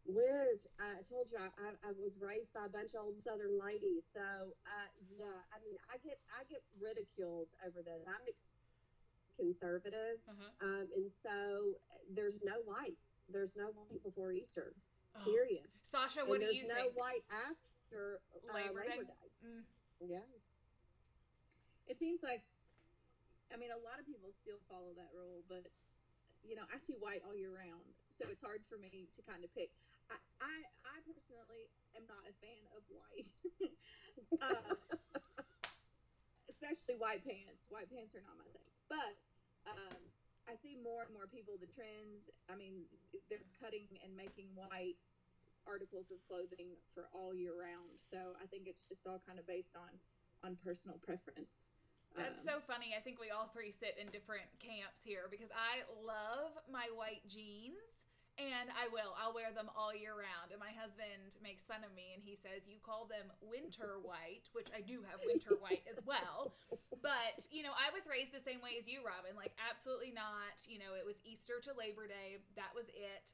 Liz, 0.04 0.60
I 0.76 1.00
told 1.08 1.32
you 1.32 1.38
I, 1.40 1.72
I, 1.80 1.92
was 1.96 2.20
raised 2.20 2.52
by 2.52 2.66
a 2.66 2.72
bunch 2.72 2.92
of 2.92 3.06
old 3.08 3.16
Southern 3.22 3.56
ladies, 3.56 4.04
so 4.12 4.52
uh, 4.68 4.90
yeah, 5.16 5.38
I 5.54 5.56
mean, 5.64 5.78
I 5.88 5.96
get 6.04 6.18
I 6.34 6.44
get 6.50 6.60
ridiculed 6.76 7.48
over 7.64 7.80
this. 7.80 8.04
I'm 8.04 8.20
ex- 8.28 8.58
conservative, 9.38 10.20
Uh-huh. 10.28 10.66
um, 10.66 10.86
and 10.94 11.08
so 11.22 11.34
there's 12.34 12.42
no 12.42 12.58
white. 12.66 12.98
There's 13.30 13.54
no 13.56 13.70
white 13.72 14.02
before 14.02 14.32
Easter. 14.32 14.74
Oh. 15.14 15.22
Period. 15.24 15.70
Sasha, 15.86 16.26
and 16.26 16.28
what 16.28 16.40
do 16.42 16.50
there's 16.50 16.58
you 16.58 16.66
no 16.66 16.90
think? 16.90 16.98
white 16.98 17.22
after 17.30 18.18
uh, 18.34 18.50
Labor 18.50 18.82
Labor, 18.82 19.06
Day? 19.06 19.06
Day. 19.06 19.46
Mm. 19.46 19.62
Yeah. 20.02 20.26
It 21.86 22.00
seems 22.02 22.26
like, 22.26 22.42
I 23.52 23.56
mean, 23.56 23.70
a 23.70 23.78
lot 23.78 24.02
of 24.02 24.04
people 24.08 24.34
still 24.34 24.58
follow 24.66 24.90
that 24.98 25.14
rule, 25.14 25.46
but 25.46 25.70
you 26.42 26.58
know, 26.58 26.66
I 26.68 26.76
see 26.82 26.98
white 26.98 27.22
all 27.24 27.32
year 27.36 27.54
round, 27.54 27.88
so 28.20 28.28
it's 28.28 28.42
hard 28.44 28.60
for 28.68 28.76
me 28.76 29.08
to 29.16 29.20
kind 29.24 29.44
of 29.46 29.50
pick. 29.54 29.72
I, 30.12 30.20
I, 30.42 30.54
I 30.84 30.96
personally 31.08 31.72
am 31.96 32.04
not 32.04 32.20
a 32.28 32.34
fan 32.44 32.60
of 32.76 32.82
white, 32.92 33.32
uh, 34.44 34.76
especially 36.52 37.00
white 37.00 37.24
pants. 37.24 37.64
White 37.72 37.88
pants 37.88 38.12
are 38.12 38.24
not 38.24 38.36
my 38.36 38.48
thing, 38.52 38.68
but 38.92 39.16
um, 39.64 40.00
I 40.44 40.54
see 40.60 40.76
more 40.76 41.02
and 41.08 41.12
more 41.12 41.26
people. 41.26 41.56
The 41.56 41.70
trends. 41.72 42.28
I 42.52 42.54
mean, 42.56 42.84
they're 43.32 43.44
cutting 43.60 43.88
and 44.04 44.12
making 44.16 44.52
white 44.54 45.00
articles 45.64 46.12
of 46.12 46.20
clothing 46.28 46.76
for 46.92 47.08
all 47.16 47.32
year 47.32 47.56
round. 47.56 47.96
So 48.04 48.36
I 48.36 48.44
think 48.52 48.68
it's 48.68 48.84
just 48.84 49.08
all 49.08 49.20
kind 49.24 49.38
of 49.40 49.46
based 49.48 49.72
on 49.76 49.88
on 50.44 50.56
personal 50.60 51.00
preference. 51.00 51.72
That's 52.14 52.44
Um, 52.44 52.46
so 52.46 52.54
funny. 52.68 52.94
I 52.94 53.00
think 53.00 53.18
we 53.18 53.30
all 53.32 53.48
three 53.48 53.72
sit 53.72 53.96
in 53.98 54.12
different 54.12 54.46
camps 54.60 55.00
here 55.02 55.26
because 55.32 55.48
I 55.56 55.82
love 56.04 56.52
my 56.70 56.86
white 56.94 57.24
jeans 57.26 57.93
And 58.34 58.66
I 58.74 58.90
will. 58.90 59.14
I'll 59.14 59.30
wear 59.30 59.54
them 59.54 59.70
all 59.78 59.94
year 59.94 60.10
round. 60.10 60.50
And 60.50 60.58
my 60.58 60.74
husband 60.74 61.38
makes 61.38 61.62
fun 61.62 61.86
of 61.86 61.94
me 61.94 62.18
and 62.18 62.22
he 62.22 62.34
says, 62.34 62.66
You 62.66 62.82
call 62.82 63.06
them 63.06 63.30
winter 63.38 64.02
white, 64.02 64.50
which 64.50 64.66
I 64.74 64.82
do 64.82 65.06
have 65.06 65.22
winter 65.22 65.54
white 65.62 65.86
as 65.86 66.02
well. 66.02 66.58
But, 66.98 67.46
you 67.54 67.62
know, 67.62 67.76
I 67.76 67.94
was 67.94 68.10
raised 68.10 68.34
the 68.34 68.42
same 68.42 68.58
way 68.58 68.74
as 68.80 68.90
you, 68.90 69.06
Robin. 69.06 69.38
Like, 69.38 69.54
absolutely 69.60 70.10
not. 70.10 70.56
You 70.66 70.82
know, 70.82 70.98
it 70.98 71.06
was 71.06 71.20
Easter 71.22 71.62
to 71.68 71.76
Labor 71.76 72.10
Day. 72.10 72.42
That 72.58 72.74
was 72.74 72.90
it. 72.90 73.30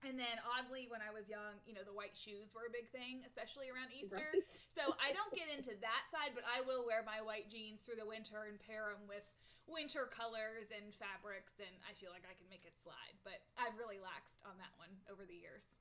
And 0.00 0.16
then 0.16 0.40
oddly, 0.48 0.88
when 0.88 1.04
I 1.04 1.12
was 1.12 1.28
young, 1.28 1.60
you 1.68 1.76
know, 1.76 1.84
the 1.84 1.92
white 1.92 2.16
shoes 2.16 2.48
were 2.56 2.64
a 2.64 2.72
big 2.72 2.88
thing, 2.88 3.20
especially 3.28 3.68
around 3.68 3.92
Easter. 3.92 4.16
Right. 4.32 4.48
So 4.72 4.96
I 4.96 5.12
don't 5.12 5.34
get 5.36 5.52
into 5.52 5.76
that 5.84 6.08
side, 6.08 6.32
but 6.32 6.46
I 6.48 6.64
will 6.64 6.88
wear 6.88 7.04
my 7.04 7.20
white 7.20 7.52
jeans 7.52 7.84
through 7.84 8.00
the 8.00 8.08
winter 8.08 8.48
and 8.48 8.56
pair 8.64 8.88
them 8.88 9.04
with 9.04 9.26
winter 9.72 10.10
colors 10.10 10.68
and 10.74 10.92
fabrics, 10.94 11.56
and 11.62 11.72
I 11.86 11.94
feel 11.96 12.10
like 12.10 12.26
I 12.26 12.34
can 12.34 12.46
make 12.50 12.66
it 12.66 12.76
slide. 12.76 13.16
But 13.22 13.40
I've 13.56 13.78
really 13.78 14.02
laxed 14.02 14.42
on 14.44 14.58
that 14.58 14.74
one 14.76 14.90
over 15.08 15.24
the 15.24 15.38
years. 15.38 15.78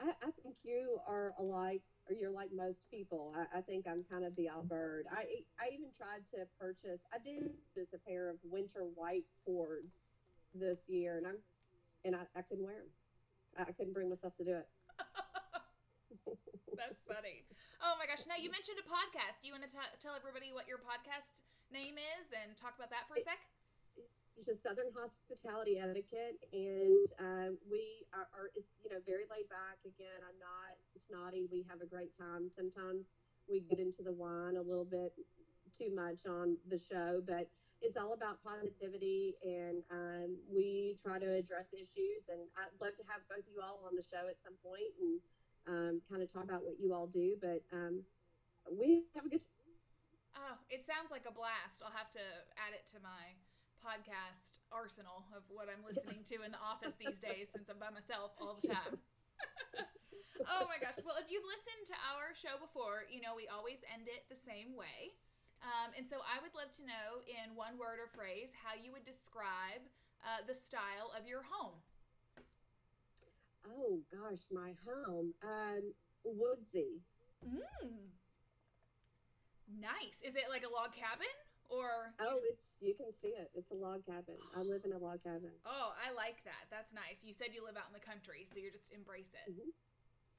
I, 0.00 0.10
I 0.24 0.30
think 0.42 0.56
you 0.64 0.98
are 1.06 1.36
alike, 1.38 1.84
or 2.08 2.16
you're 2.16 2.32
like 2.32 2.50
most 2.52 2.88
people. 2.90 3.36
I, 3.36 3.58
I 3.58 3.60
think 3.60 3.86
I'm 3.86 4.02
kind 4.08 4.24
of 4.24 4.34
the 4.36 4.48
odd 4.48 4.68
bird. 4.68 5.06
I 5.12 5.44
I 5.60 5.70
even 5.72 5.92
tried 5.92 6.24
to 6.32 6.48
purchase. 6.58 7.04
I 7.12 7.18
did 7.20 7.52
purchase 7.74 7.92
a 7.92 8.00
pair 8.00 8.30
of 8.30 8.36
winter 8.42 8.88
white 8.94 9.28
cords 9.44 9.92
this 10.54 10.88
year, 10.88 11.18
and 11.18 11.26
I'm 11.26 11.38
and 12.04 12.16
I, 12.16 12.24
I 12.34 12.42
couldn't 12.42 12.64
wear 12.64 12.80
them. 12.80 12.92
I, 13.58 13.62
I 13.70 13.72
couldn't 13.72 13.92
bring 13.92 14.08
myself 14.08 14.34
to 14.36 14.44
do 14.44 14.56
it. 14.56 14.68
That's 16.80 17.04
funny. 17.04 17.44
Oh 17.84 17.96
my 18.00 18.08
gosh. 18.08 18.24
Now, 18.24 18.40
you 18.40 18.48
mentioned 18.48 18.80
a 18.80 18.86
podcast. 18.88 19.44
Do 19.44 19.48
you 19.48 19.54
want 19.56 19.68
to 19.68 19.72
t- 19.72 19.96
tell 20.00 20.16
everybody 20.16 20.48
what 20.52 20.64
your 20.64 20.80
podcast 20.80 21.44
name 21.72 21.96
is 21.96 22.30
and 22.34 22.56
talk 22.58 22.74
about 22.76 22.90
that 22.90 23.06
for 23.08 23.18
a 23.18 23.22
sec? 23.22 23.38
It's 24.36 24.46
just 24.46 24.62
Southern 24.62 24.88
hospitality 24.94 25.76
etiquette, 25.76 26.40
and 26.52 27.06
um, 27.20 27.58
we 27.68 28.06
are, 28.14 28.30
are. 28.32 28.48
It's 28.56 28.80
you 28.80 28.88
know 28.88 29.02
very 29.04 29.28
laid 29.28 29.50
back. 29.52 29.82
Again, 29.84 30.16
I'm 30.24 30.38
not 30.40 30.80
snotty. 30.96 31.44
We 31.50 31.66
have 31.68 31.82
a 31.82 31.86
great 31.86 32.16
time. 32.16 32.48
Sometimes 32.48 33.04
we 33.50 33.60
get 33.60 33.78
into 33.78 34.00
the 34.00 34.12
wine 34.12 34.56
a 34.56 34.62
little 34.62 34.86
bit 34.86 35.12
too 35.76 35.92
much 35.94 36.24
on 36.24 36.56
the 36.68 36.78
show, 36.78 37.20
but 37.26 37.50
it's 37.82 37.96
all 37.96 38.12
about 38.12 38.42
positivity, 38.44 39.34
and 39.44 39.82
um, 39.90 40.36
we 40.48 40.96
try 41.02 41.18
to 41.18 41.28
address 41.32 41.72
issues. 41.72 42.28
And 42.28 42.40
I'd 42.56 42.76
love 42.80 42.96
to 42.96 43.04
have 43.08 43.20
both 43.28 43.44
you 43.48 43.60
all 43.60 43.80
on 43.86 43.96
the 43.96 44.02
show 44.02 44.28
at 44.28 44.40
some 44.40 44.54
point 44.64 44.92
and 45.00 45.20
um, 45.68 46.00
kind 46.08 46.22
of 46.22 46.32
talk 46.32 46.44
about 46.44 46.64
what 46.64 46.80
you 46.80 46.92
all 46.92 47.06
do. 47.06 47.36
But 47.40 47.62
um, 47.72 48.04
we 48.70 49.04
have 49.14 49.24
a 49.24 49.28
good. 49.28 49.44
Sounds 50.90 51.14
like 51.14 51.22
a 51.22 51.30
blast. 51.30 51.86
I'll 51.86 51.94
have 51.94 52.10
to 52.18 52.26
add 52.58 52.74
it 52.74 52.82
to 52.90 52.98
my 52.98 53.38
podcast 53.78 54.58
arsenal 54.74 55.22
of 55.30 55.46
what 55.46 55.70
I'm 55.70 55.86
listening 55.86 56.26
to 56.34 56.42
in 56.42 56.50
the 56.50 56.58
office 56.58 56.98
these 56.98 57.22
days 57.22 57.46
since 57.54 57.70
I'm 57.70 57.78
by 57.78 57.94
myself 57.94 58.34
all 58.42 58.58
the 58.58 58.74
time. 58.74 58.98
oh 60.50 60.66
my 60.66 60.82
gosh. 60.82 60.98
Well, 61.06 61.14
if 61.22 61.30
you've 61.30 61.46
listened 61.46 61.94
to 61.94 61.96
our 62.10 62.34
show 62.34 62.58
before, 62.58 63.06
you 63.06 63.22
know 63.22 63.38
we 63.38 63.46
always 63.46 63.78
end 63.86 64.10
it 64.10 64.26
the 64.26 64.34
same 64.34 64.74
way. 64.74 65.14
Um, 65.62 65.94
and 65.94 66.10
so 66.10 66.26
I 66.26 66.42
would 66.42 66.58
love 66.58 66.74
to 66.82 66.82
know 66.82 67.22
in 67.22 67.54
one 67.54 67.78
word 67.78 68.02
or 68.02 68.10
phrase 68.10 68.50
how 68.50 68.74
you 68.74 68.90
would 68.90 69.06
describe 69.06 69.86
uh, 70.26 70.42
the 70.50 70.58
style 70.58 71.14
of 71.14 71.22
your 71.22 71.46
home. 71.46 71.78
Oh 73.62 74.02
gosh, 74.10 74.42
my 74.50 74.74
home, 74.82 75.38
um, 75.46 75.94
woodsy. 76.26 76.98
Mm. 77.46 78.10
Nice. 79.78 80.18
Is 80.26 80.34
it 80.34 80.50
like 80.50 80.66
a 80.66 80.72
log 80.72 80.90
cabin 80.90 81.30
or? 81.70 82.10
Oh, 82.18 82.42
it's 82.50 82.66
you 82.82 82.94
can 82.98 83.14
see 83.14 83.36
it. 83.38 83.50
It's 83.54 83.70
a 83.70 83.78
log 83.78 84.02
cabin. 84.06 84.34
I 84.56 84.62
live 84.66 84.82
in 84.84 84.92
a 84.92 84.98
log 84.98 85.22
cabin. 85.22 85.54
Oh, 85.62 85.94
I 85.94 86.10
like 86.12 86.42
that. 86.44 86.66
That's 86.70 86.90
nice. 86.92 87.22
You 87.22 87.34
said 87.34 87.54
you 87.54 87.62
live 87.62 87.76
out 87.78 87.86
in 87.86 87.94
the 87.94 88.02
country, 88.02 88.46
so 88.50 88.58
you 88.58 88.72
just 88.74 88.90
embrace 88.90 89.30
it. 89.30 89.46
Mhm. 89.52 89.70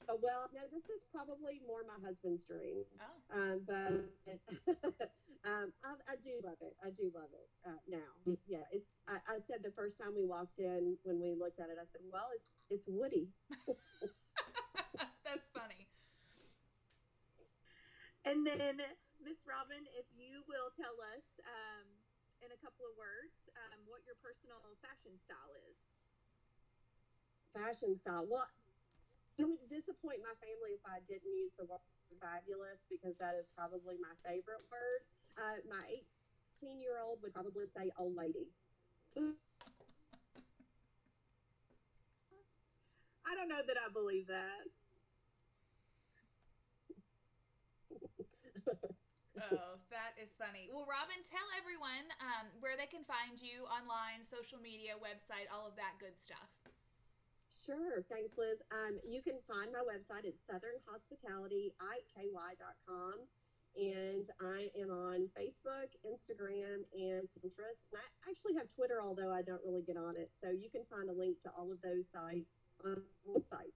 Oh, 0.09 0.17
well, 0.17 0.49
no, 0.49 0.61
this 0.73 0.89
is 0.89 1.05
probably 1.13 1.61
more 1.67 1.85
my 1.85 1.93
husband's 2.01 2.43
dream. 2.43 2.83
Oh, 2.97 3.37
Um, 3.37 3.61
but 3.69 3.93
um, 5.45 5.69
I, 5.85 5.93
I 6.09 6.15
do 6.25 6.41
love 6.43 6.57
it. 6.61 6.73
I 6.83 6.89
do 6.89 7.11
love 7.13 7.29
it 7.37 7.47
uh, 7.69 7.77
now. 7.87 8.09
Yeah, 8.47 8.65
it's. 8.73 8.89
I, 9.07 9.21
I 9.29 9.37
said 9.45 9.61
the 9.61 9.69
first 9.69 9.99
time 10.01 10.15
we 10.17 10.25
walked 10.25 10.57
in 10.57 10.97
when 11.03 11.21
we 11.21 11.35
looked 11.37 11.59
at 11.59 11.69
it, 11.69 11.77
I 11.79 11.85
said, 11.85 12.01
"Well, 12.11 12.29
it's 12.33 12.45
it's 12.71 12.87
woody." 12.89 13.29
that's 15.23 15.49
funny. 15.53 15.87
And 18.25 18.45
then, 18.45 18.81
Miss 19.21 19.45
Robin, 19.45 19.85
if 19.93 20.05
you 20.17 20.41
will 20.49 20.73
tell 20.73 20.97
us 21.13 21.25
um, 21.45 21.85
in 22.41 22.49
a 22.51 22.59
couple 22.59 22.83
of 22.89 22.97
words 22.97 23.33
um, 23.69 23.79
what 23.85 24.01
your 24.05 24.17
personal 24.19 24.59
fashion 24.81 25.13
style 25.21 25.53
is. 25.69 25.77
Fashion 27.53 27.93
style. 27.99 28.25
Well, 28.27 28.47
it 29.37 29.45
would 29.45 29.69
disappoint 29.69 30.21
my 30.23 30.33
family 30.41 30.73
if 30.73 30.83
I 30.85 30.99
didn't 31.05 31.33
use 31.33 31.53
the 31.57 31.65
word 31.65 31.81
fabulous 32.21 32.81
because 32.89 33.15
that 33.19 33.35
is 33.37 33.47
probably 33.55 33.97
my 34.01 34.13
favorite 34.25 34.63
word. 34.71 35.01
Uh, 35.37 35.61
my 35.69 35.83
18 36.57 36.81
year 36.81 36.99
old 37.03 37.21
would 37.21 37.33
probably 37.33 37.65
say 37.75 37.91
old 37.97 38.15
lady. 38.15 38.49
I 43.25 43.35
don't 43.35 43.49
know 43.49 43.61
that 43.65 43.77
I 43.77 43.89
believe 43.91 44.27
that. 44.27 44.65
Oh, 49.49 49.81
that 49.89 50.13
is 50.21 50.29
funny. 50.37 50.69
Well, 50.69 50.85
Robin, 50.85 51.17
tell 51.25 51.47
everyone 51.57 52.05
um, 52.21 52.45
where 52.61 52.77
they 52.77 52.85
can 52.85 53.01
find 53.07 53.41
you 53.41 53.65
online, 53.65 54.21
social 54.21 54.61
media, 54.61 54.93
website, 55.01 55.49
all 55.49 55.65
of 55.65 55.73
that 55.81 55.97
good 55.97 56.13
stuff. 56.19 56.51
Sure. 57.49 58.01
Thanks, 58.09 58.37
Liz. 58.37 58.61
Um, 58.73 58.99
you 59.05 59.21
can 59.21 59.37
find 59.45 59.71
my 59.71 59.83
website 59.85 60.25
at 60.25 60.33
southernhospitalityiky.com. 60.45 63.13
And 63.71 64.27
I 64.41 64.67
am 64.75 64.91
on 64.91 65.29
Facebook, 65.31 65.95
Instagram, 66.03 66.83
and 66.91 67.23
Pinterest. 67.39 67.87
And 67.87 68.03
I 68.03 68.29
actually 68.29 68.55
have 68.55 68.67
Twitter, 68.67 69.01
although 69.01 69.31
I 69.31 69.43
don't 69.43 69.63
really 69.65 69.81
get 69.81 69.95
on 69.95 70.17
it. 70.17 70.29
So 70.43 70.49
you 70.49 70.69
can 70.69 70.83
find 70.89 71.09
a 71.09 71.13
link 71.13 71.39
to 71.43 71.51
all 71.57 71.71
of 71.71 71.81
those 71.81 72.05
sites 72.11 72.59
on 72.83 73.01
the 73.23 73.39
website. 73.39 73.71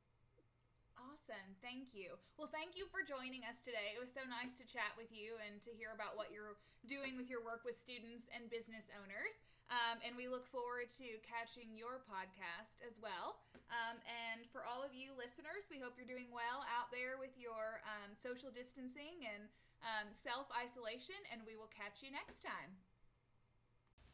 Awesome. 1.26 1.58
Thank 1.66 1.98
you. 1.98 2.22
Well, 2.38 2.54
thank 2.54 2.78
you 2.78 2.86
for 2.94 3.02
joining 3.02 3.50
us 3.50 3.66
today. 3.66 3.98
It 3.98 4.02
was 4.02 4.14
so 4.14 4.22
nice 4.30 4.54
to 4.62 4.66
chat 4.70 4.94
with 4.94 5.10
you 5.10 5.42
and 5.42 5.58
to 5.66 5.74
hear 5.74 5.90
about 5.90 6.14
what 6.14 6.30
you're 6.30 6.62
doing 6.86 7.18
with 7.18 7.34
your 7.34 7.42
work 7.42 7.66
with 7.66 7.74
students 7.74 8.30
and 8.30 8.46
business 8.46 8.94
owners. 8.94 9.34
Um, 9.74 10.06
and 10.06 10.14
we 10.14 10.30
look 10.30 10.46
forward 10.46 10.86
to 11.02 11.18
catching 11.26 11.74
your 11.74 12.06
podcast 12.06 12.78
as 12.86 13.02
well. 13.02 13.42
Um, 13.74 13.98
and 14.06 14.46
for 14.54 14.62
all 14.70 14.86
of 14.86 14.94
you 14.94 15.18
listeners, 15.18 15.66
we 15.66 15.82
hope 15.82 15.98
you're 15.98 16.06
doing 16.06 16.30
well 16.30 16.62
out 16.70 16.94
there 16.94 17.18
with 17.18 17.34
your 17.42 17.82
um, 17.90 18.14
social 18.14 18.54
distancing 18.54 19.26
and 19.26 19.50
um, 19.82 20.14
self 20.14 20.46
isolation. 20.54 21.18
And 21.34 21.42
we 21.42 21.58
will 21.58 21.74
catch 21.74 22.06
you 22.06 22.14
next 22.14 22.46
time. 22.46 22.78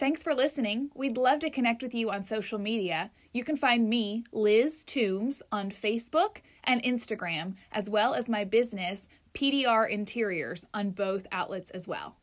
Thanks 0.01 0.23
for 0.23 0.33
listening. 0.33 0.89
We'd 0.95 1.15
love 1.15 1.41
to 1.41 1.51
connect 1.51 1.83
with 1.83 1.93
you 1.93 2.09
on 2.09 2.23
social 2.23 2.57
media. 2.57 3.11
You 3.33 3.43
can 3.43 3.55
find 3.55 3.87
me, 3.87 4.23
Liz 4.31 4.83
Toombs, 4.83 5.43
on 5.51 5.69
Facebook 5.69 6.37
and 6.63 6.81
Instagram, 6.81 7.53
as 7.71 7.87
well 7.87 8.15
as 8.15 8.27
my 8.27 8.43
business, 8.43 9.07
PDR 9.35 9.87
Interiors, 9.91 10.65
on 10.73 10.89
both 10.89 11.27
outlets 11.31 11.69
as 11.69 11.87
well. 11.87 12.15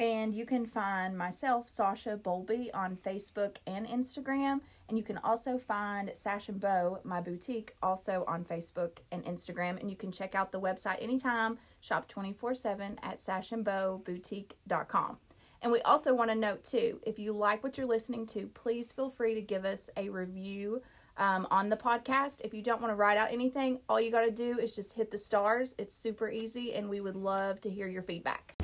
And 0.00 0.34
you 0.34 0.44
can 0.44 0.66
find 0.66 1.16
myself, 1.16 1.68
Sasha 1.68 2.16
Bolby, 2.16 2.68
on 2.74 2.96
Facebook 2.96 3.58
and 3.64 3.86
Instagram. 3.86 4.60
And 4.88 4.98
you 4.98 5.04
can 5.04 5.18
also 5.18 5.56
find 5.56 6.10
Sash 6.14 6.48
and 6.48 6.58
Bow, 6.58 6.98
my 7.04 7.20
boutique, 7.20 7.76
also 7.80 8.24
on 8.26 8.44
Facebook 8.44 8.98
and 9.12 9.24
Instagram. 9.24 9.78
And 9.78 9.88
you 9.88 9.94
can 9.94 10.10
check 10.10 10.34
out 10.34 10.50
the 10.50 10.60
website 10.60 11.00
anytime, 11.00 11.58
shop 11.78 12.08
24 12.08 12.54
7 12.54 12.98
at 13.04 13.20
sashandbowboutique.com. 13.20 15.18
And 15.62 15.70
we 15.70 15.80
also 15.82 16.14
want 16.14 16.30
to 16.30 16.36
note 16.36 16.64
too, 16.64 17.00
if 17.04 17.18
you 17.18 17.32
like 17.32 17.62
what 17.62 17.76
you're 17.76 17.86
listening 17.86 18.26
to, 18.28 18.46
please 18.54 18.92
feel 18.92 19.10
free 19.10 19.34
to 19.34 19.42
give 19.42 19.64
us 19.64 19.90
a 19.96 20.08
review 20.08 20.82
um, 21.18 21.46
on 21.50 21.68
the 21.68 21.76
podcast. 21.76 22.40
If 22.42 22.54
you 22.54 22.62
don't 22.62 22.80
want 22.80 22.92
to 22.92 22.96
write 22.96 23.18
out 23.18 23.30
anything, 23.30 23.80
all 23.88 24.00
you 24.00 24.10
got 24.10 24.24
to 24.24 24.30
do 24.30 24.58
is 24.58 24.74
just 24.74 24.94
hit 24.94 25.10
the 25.10 25.18
stars. 25.18 25.74
It's 25.78 25.94
super 25.94 26.30
easy, 26.30 26.72
and 26.74 26.88
we 26.88 27.00
would 27.00 27.16
love 27.16 27.60
to 27.62 27.70
hear 27.70 27.88
your 27.88 28.02
feedback. 28.02 28.59